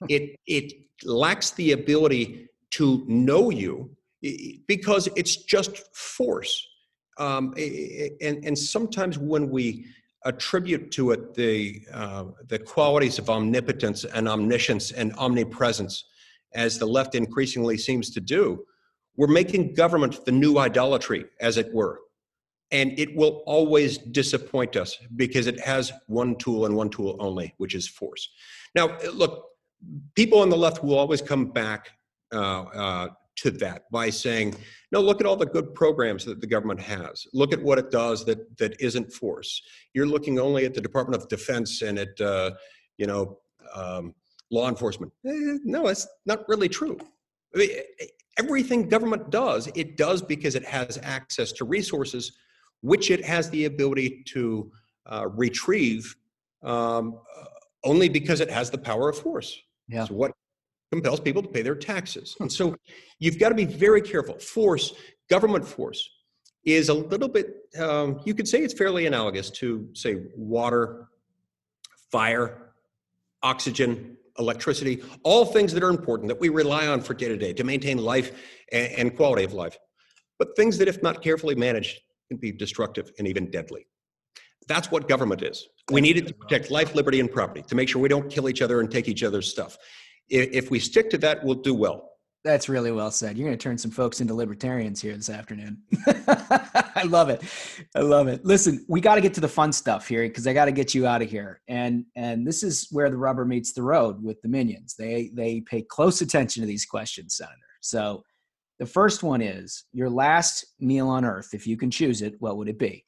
[0.09, 0.73] It, it
[1.03, 3.95] lacks the ability to know you
[4.67, 6.67] because it's just force.
[7.17, 9.85] Um, and, and sometimes when we
[10.25, 16.05] attribute to it the, uh, the qualities of omnipotence and omniscience and omnipresence,
[16.53, 18.63] as the left increasingly seems to do,
[19.15, 21.99] we're making government the new idolatry, as it were.
[22.71, 27.53] And it will always disappoint us because it has one tool and one tool only,
[27.57, 28.29] which is force.
[28.75, 29.45] Now, look,
[30.15, 31.89] people on the left will always come back
[32.33, 33.07] uh, uh,
[33.41, 34.55] to that by saying,
[34.91, 37.25] no, look at all the good programs that the government has.
[37.33, 39.61] Look at what it does that that isn't force.
[39.93, 42.51] You're looking only at the Department of Defense and at uh,
[42.97, 43.39] you know
[43.73, 44.13] um,
[44.51, 45.11] law enforcement.
[45.25, 46.97] Eh, no, it's not really true.
[47.55, 47.69] I mean,
[48.37, 52.31] everything government does, it does because it has access to resources,
[52.81, 54.71] which it has the ability to
[55.11, 56.15] uh, retrieve
[56.63, 57.19] um,
[57.83, 59.61] only because it has the power of force.
[59.87, 60.05] Yeah.
[60.05, 60.31] So what
[60.91, 62.35] compels people to pay their taxes.
[62.39, 62.75] And so
[63.19, 64.37] you've got to be very careful.
[64.39, 64.93] Force,
[65.29, 66.09] government force,
[66.65, 71.07] is a little bit, um, you could say it's fairly analogous to, say, water,
[72.11, 72.73] fire,
[73.43, 77.53] oxygen, electricity, all things that are important that we rely on for day to day
[77.53, 78.31] to maintain life
[78.71, 79.77] and, and quality of life.
[80.37, 83.87] But things that, if not carefully managed, can be destructive and even deadly.
[84.67, 85.67] That's what government is.
[85.91, 88.47] We need it to protect life, liberty, and property, to make sure we don't kill
[88.47, 89.77] each other and take each other's stuff
[90.29, 92.09] if we stick to that, we'll do well.
[92.45, 93.37] That's really well said.
[93.37, 95.81] You're going to turn some folks into libertarians here this afternoon.
[96.07, 97.43] I love it.
[97.95, 98.45] I love it.
[98.45, 100.95] Listen, we got to get to the fun stuff here because I got to get
[100.95, 101.59] you out of here.
[101.67, 104.95] And and this is where the rubber meets the road with the minions.
[104.97, 107.55] They they pay close attention to these questions, Senator.
[107.81, 108.23] So
[108.79, 112.55] the first one is your last meal on earth, if you can choose it, what
[112.55, 113.05] would it be?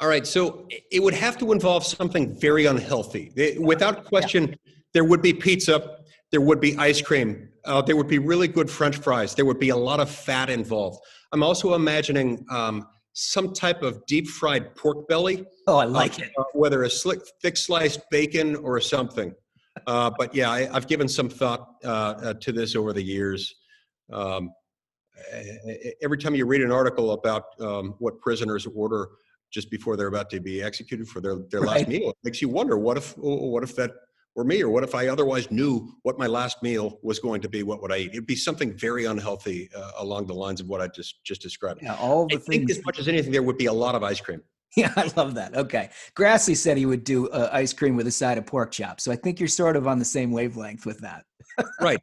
[0.00, 0.26] All right.
[0.26, 3.56] So it would have to involve something very unhealthy.
[3.60, 4.48] Without question.
[4.48, 5.98] Yeah there would be pizza,
[6.30, 9.58] there would be ice cream, uh, there would be really good French fries, there would
[9.58, 10.98] be a lot of fat involved.
[11.32, 15.44] I'm also imagining um, some type of deep fried pork belly.
[15.66, 16.32] Oh, I like uh, it.
[16.54, 19.34] Whether a slick, thick sliced bacon or something.
[19.86, 23.54] Uh, but yeah, I, have given some thought uh, uh, to this over the years.
[24.12, 24.50] Um,
[26.02, 29.08] every time you read an article about um, what prisoners order
[29.50, 31.78] just before they're about to be executed for their, their right.
[31.78, 33.90] last meal, it makes you wonder what if what if that
[34.38, 37.48] or me or what if i otherwise knew what my last meal was going to
[37.48, 40.68] be what would i eat it'd be something very unhealthy uh, along the lines of
[40.68, 43.32] what i just just described yeah all the I things think as much as anything
[43.32, 44.40] there would be a lot of ice cream
[44.76, 48.12] yeah i love that okay grassley said he would do uh, ice cream with a
[48.12, 51.00] side of pork chop so i think you're sort of on the same wavelength with
[51.00, 51.24] that
[51.80, 52.00] right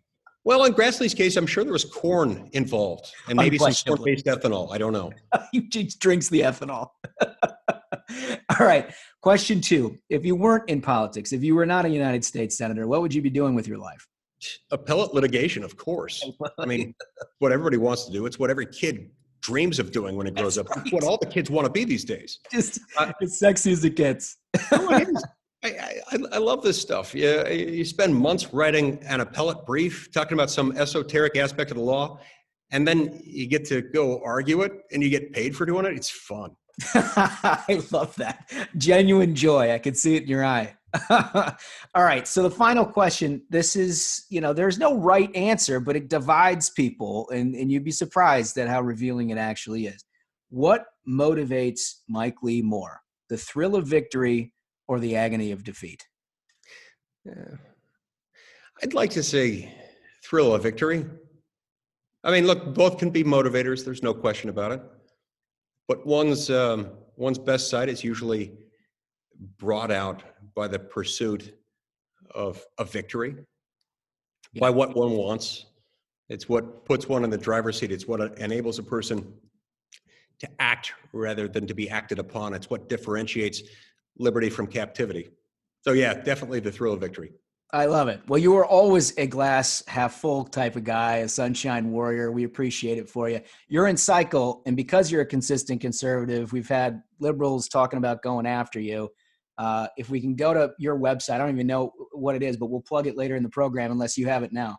[0.48, 4.72] well, in Grassley's case, I'm sure there was corn involved and maybe some corn-based ethanol.
[4.72, 5.12] I don't know.
[5.52, 6.90] he drinks the ethanol.
[8.60, 8.94] All right.
[9.22, 9.98] Question two.
[10.10, 13.14] If you weren't in politics, if you were not a United States Senator, what would
[13.14, 14.08] you be doing with your life?
[14.72, 16.24] Appellate litigation, of course.
[16.60, 16.94] I mean,
[17.40, 18.26] what everybody wants to do.
[18.26, 19.10] It's what every kid
[19.42, 20.78] dreams of doing when it grows That's up.
[20.78, 20.94] Right.
[20.94, 22.40] what all the kids want to be these days.
[22.52, 24.38] Just uh, as sexy as it gets.
[24.72, 25.06] I,
[25.64, 27.16] I, I, love this stuff.
[27.16, 31.84] You, you spend months writing an appellate brief, talking about some esoteric aspect of the
[31.84, 32.20] law,
[32.72, 35.94] and then you get to go argue it and you get paid for doing it.
[35.94, 36.56] It's fun.
[36.94, 38.50] I love that.
[38.78, 39.72] Genuine joy.
[39.72, 40.76] I can see it in your eye.
[41.10, 42.28] All right.
[42.28, 46.70] So the final question this is, you know, there's no right answer, but it divides
[46.70, 50.04] people, and, and you'd be surprised at how revealing it actually is.
[50.50, 54.54] What motivates Mike Lee more, the thrill of victory
[54.88, 56.06] or the agony of defeat?
[57.26, 57.56] Yeah.
[58.84, 59.74] I'd like to say
[60.24, 61.06] thrill of victory.
[62.24, 63.86] I mean, look, both can be motivators.
[63.86, 64.82] There's no question about it.
[65.88, 68.54] But one's um, one's best side is usually
[69.58, 70.24] brought out
[70.56, 71.58] by the pursuit
[72.34, 73.36] of a victory,
[74.54, 74.60] yeah.
[74.60, 75.66] by what one wants.
[76.30, 77.92] It's what puts one in the driver's seat.
[77.92, 79.32] It's what enables a person
[80.40, 82.54] to act rather than to be acted upon.
[82.54, 83.62] It's what differentiates
[84.18, 85.30] liberty from captivity.
[85.82, 87.32] So yeah, definitely the thrill of victory.
[87.74, 88.22] I love it.
[88.28, 92.32] Well, you were always a glass half full type of guy, a sunshine warrior.
[92.32, 93.42] We appreciate it for you.
[93.68, 98.46] You're in cycle, and because you're a consistent conservative, we've had liberals talking about going
[98.46, 99.10] after you.
[99.58, 102.56] Uh, if we can go to your website, I don't even know what it is,
[102.58, 104.78] but we'll plug it later in the program unless you have it now.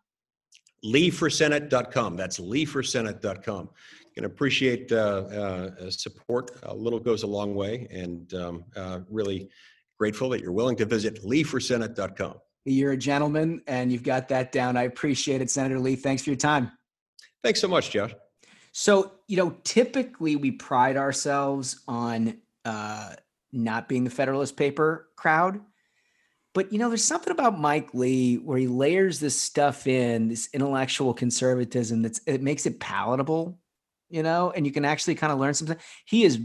[0.84, 2.16] LeeForSenate.com.
[2.16, 3.70] That's LeeForSenate.com.
[4.14, 6.53] Can appreciate uh, uh, support.
[6.62, 9.51] A little goes a long way, and um, uh, really
[9.99, 12.37] grateful that you're willing to visit LeeForSenate.com.
[12.69, 14.77] You're a gentleman, and you've got that down.
[14.77, 15.95] I appreciate it, Senator Lee.
[15.95, 16.73] Thanks for your time.
[17.45, 18.12] Thanks so much, Josh.
[18.73, 23.14] So, you know, typically we pride ourselves on uh,
[23.53, 25.61] not being the Federalist paper crowd.
[26.55, 30.49] But, you know, there's something about Mike Lee where he layers this stuff in, this
[30.53, 33.61] intellectual conservatism that's it makes it palatable,
[34.09, 35.77] you know, and you can actually kind of learn something.
[36.05, 36.41] He is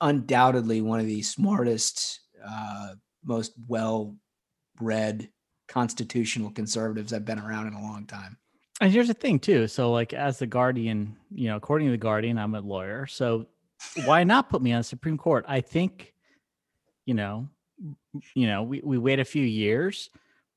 [0.00, 2.94] undoubtedly one of the smartest, uh,
[3.24, 4.16] most well
[4.80, 5.28] read
[5.68, 8.36] constitutional conservatives I've been around in a long time.
[8.80, 9.68] And here's the thing too.
[9.68, 13.06] So like as the Guardian, you know, according to the Guardian, I'm a lawyer.
[13.06, 13.46] So
[14.04, 15.44] why not put me on the Supreme Court?
[15.48, 16.12] I think,
[17.06, 17.48] you know,
[18.34, 20.10] you know, we, we wait a few years,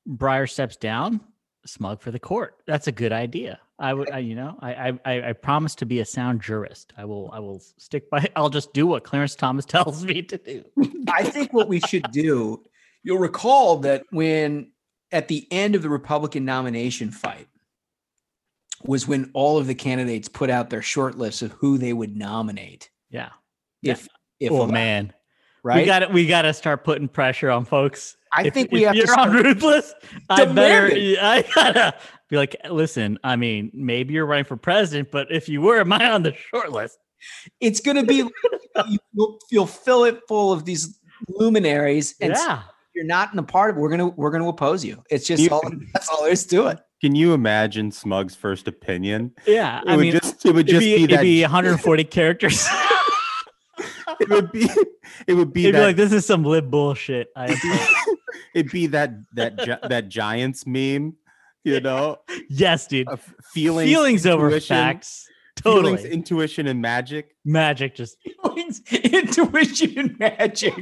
[0.08, 1.20] Breyer steps down,
[1.66, 2.56] smug for the court.
[2.66, 3.58] That's a good idea.
[3.78, 6.92] I would, I, you know, I, I, I promise to be a sound jurist.
[6.98, 8.26] I will, I will stick by.
[8.36, 10.64] I'll just do what Clarence Thomas tells me to do.
[11.08, 12.62] I think what we should do.
[13.02, 14.72] You'll recall that when
[15.12, 17.48] at the end of the Republican nomination fight
[18.84, 22.16] was when all of the candidates put out their short lists of who they would
[22.16, 22.90] nominate.
[23.10, 23.30] Yeah.
[23.82, 24.08] If
[24.40, 25.12] if oh allowed, man,
[25.62, 25.76] right?
[25.76, 28.16] we got to we got to start putting pressure on folks.
[28.32, 29.92] I If- think we have to you're on start ruthless.
[30.28, 30.86] I better.
[31.20, 31.94] I gotta
[32.28, 33.18] be like, listen.
[33.24, 36.34] I mean, maybe you're running for president, but if you were, am I on the
[36.34, 36.98] short list?
[37.60, 38.30] It's going to be you,
[39.12, 40.98] you'll, you'll fill it full of these
[41.28, 42.62] luminaries, and Yeah.
[42.90, 45.02] If you're not in the part of it, we're gonna we're gonna oppose you.
[45.10, 45.62] It's just You- all
[45.92, 46.78] that's all there is to it.
[47.00, 49.32] Can you imagine Smug's first opinion?
[49.46, 49.80] Yeah.
[49.80, 52.66] It I would mean, just it would just be, be, it'd that be 140 characters.
[54.20, 54.68] it would be
[55.26, 57.28] it would be It'd be like, this is some lib bullshit.
[57.36, 57.56] I
[58.54, 61.14] it'd be that that gi- that giants meme,
[61.64, 62.18] you know,
[62.50, 63.08] yes, dude.
[63.08, 63.20] of
[63.54, 65.26] feelings Feelings over intuition, facts.
[65.62, 66.12] feelings, Totally.
[66.12, 67.34] intuition, and magic.
[67.46, 68.16] Magic just
[68.92, 70.74] Intuition and magic,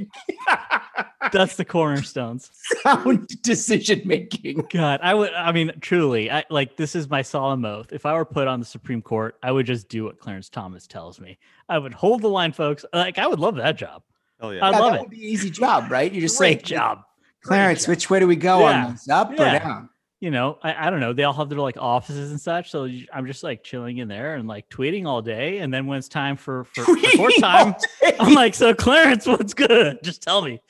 [1.32, 2.50] that's the cornerstones.
[2.82, 4.66] sound decision making.
[4.72, 5.32] God, I would.
[5.32, 7.92] I mean, truly, I like this is my solemn oath.
[7.92, 10.86] If I were put on the Supreme Court, I would just do what Clarence Thomas
[10.86, 11.38] tells me.
[11.68, 12.84] I would hold the line, folks.
[12.92, 14.02] Like I would love that job.
[14.40, 14.64] Hell yeah!
[14.64, 15.00] I Yeah, love that it.
[15.02, 16.12] would be an easy job, right?
[16.12, 17.02] You just Great say, job.
[17.42, 18.84] Clarence, which way do we go Yeah.
[18.86, 19.08] on this?
[19.08, 19.88] Up or down?
[20.20, 21.12] You know, I, I don't know.
[21.12, 22.72] They all have their like offices and such.
[22.72, 25.58] So I'm just like chilling in there and like tweeting all day.
[25.58, 27.76] And then when it's time for for, for court time.
[28.18, 30.00] I'm like, so Clarence, what's good?
[30.02, 30.60] Just tell me.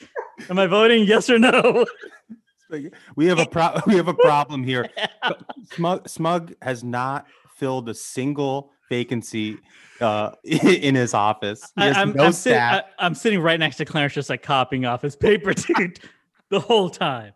[0.51, 1.85] Am I voting yes or no?
[3.17, 4.89] We have a pro- we have a problem here.
[5.73, 7.27] Smug Smug has not
[7.57, 9.59] filled a single vacancy
[10.01, 11.73] uh, in his office.
[11.77, 12.85] He I, am no I'm, sitting, staff.
[12.99, 16.01] I, am sitting right next to Clarence, just like copying off his paper, dude,
[16.51, 17.33] the whole time.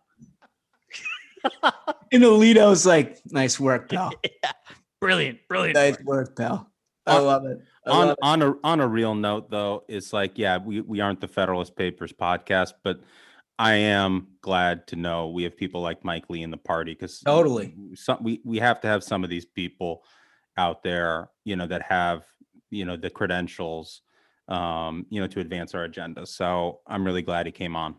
[2.11, 4.13] And Alito's like, nice work, pal.
[5.01, 5.75] Brilliant, brilliant.
[5.75, 6.71] Nice work, pal.
[7.05, 7.59] I love it.
[7.85, 11.19] I on on a on a real note though it's like yeah we, we aren't
[11.21, 13.01] the federalist papers podcast but
[13.59, 17.19] i am glad to know we have people like mike lee in the party because
[17.19, 17.75] Totally.
[17.95, 20.03] some, we, we have to have some of these people
[20.57, 22.23] out there you know that have
[22.69, 24.01] you know the credentials
[24.47, 27.95] um you know to advance our agenda so i'm really glad he came on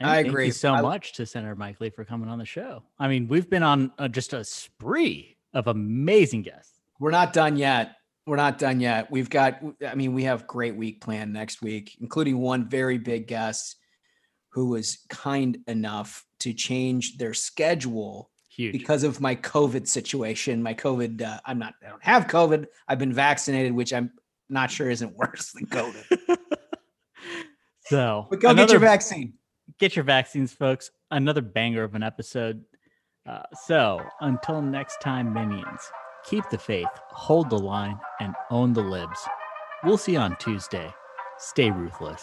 [0.00, 0.46] And I thank agree.
[0.46, 2.82] you so I- much to Senator Mike Lee for coming on the show.
[2.98, 6.80] I mean, we've been on uh, just a spree of amazing guests.
[6.98, 7.96] We're not done yet.
[8.26, 9.10] We're not done yet.
[9.10, 13.26] We've got, I mean, we have great week planned next week, including one very big
[13.26, 13.76] guest
[14.50, 18.72] who was kind enough to change their schedule Huge.
[18.72, 20.62] because of my COVID situation.
[20.62, 22.66] My COVID, uh, I'm not, I don't have COVID.
[22.86, 24.12] I've been vaccinated, which I'm
[24.48, 26.38] not sure isn't worse than COVID.
[27.84, 29.34] So, But go get your vaccine.
[29.78, 30.90] Get your vaccines, folks.
[31.10, 32.64] Another banger of an episode.
[33.28, 35.80] Uh, so, until next time, minions,
[36.24, 39.18] keep the faith, hold the line, and own the libs.
[39.84, 40.92] We'll see you on Tuesday.
[41.38, 42.22] Stay ruthless.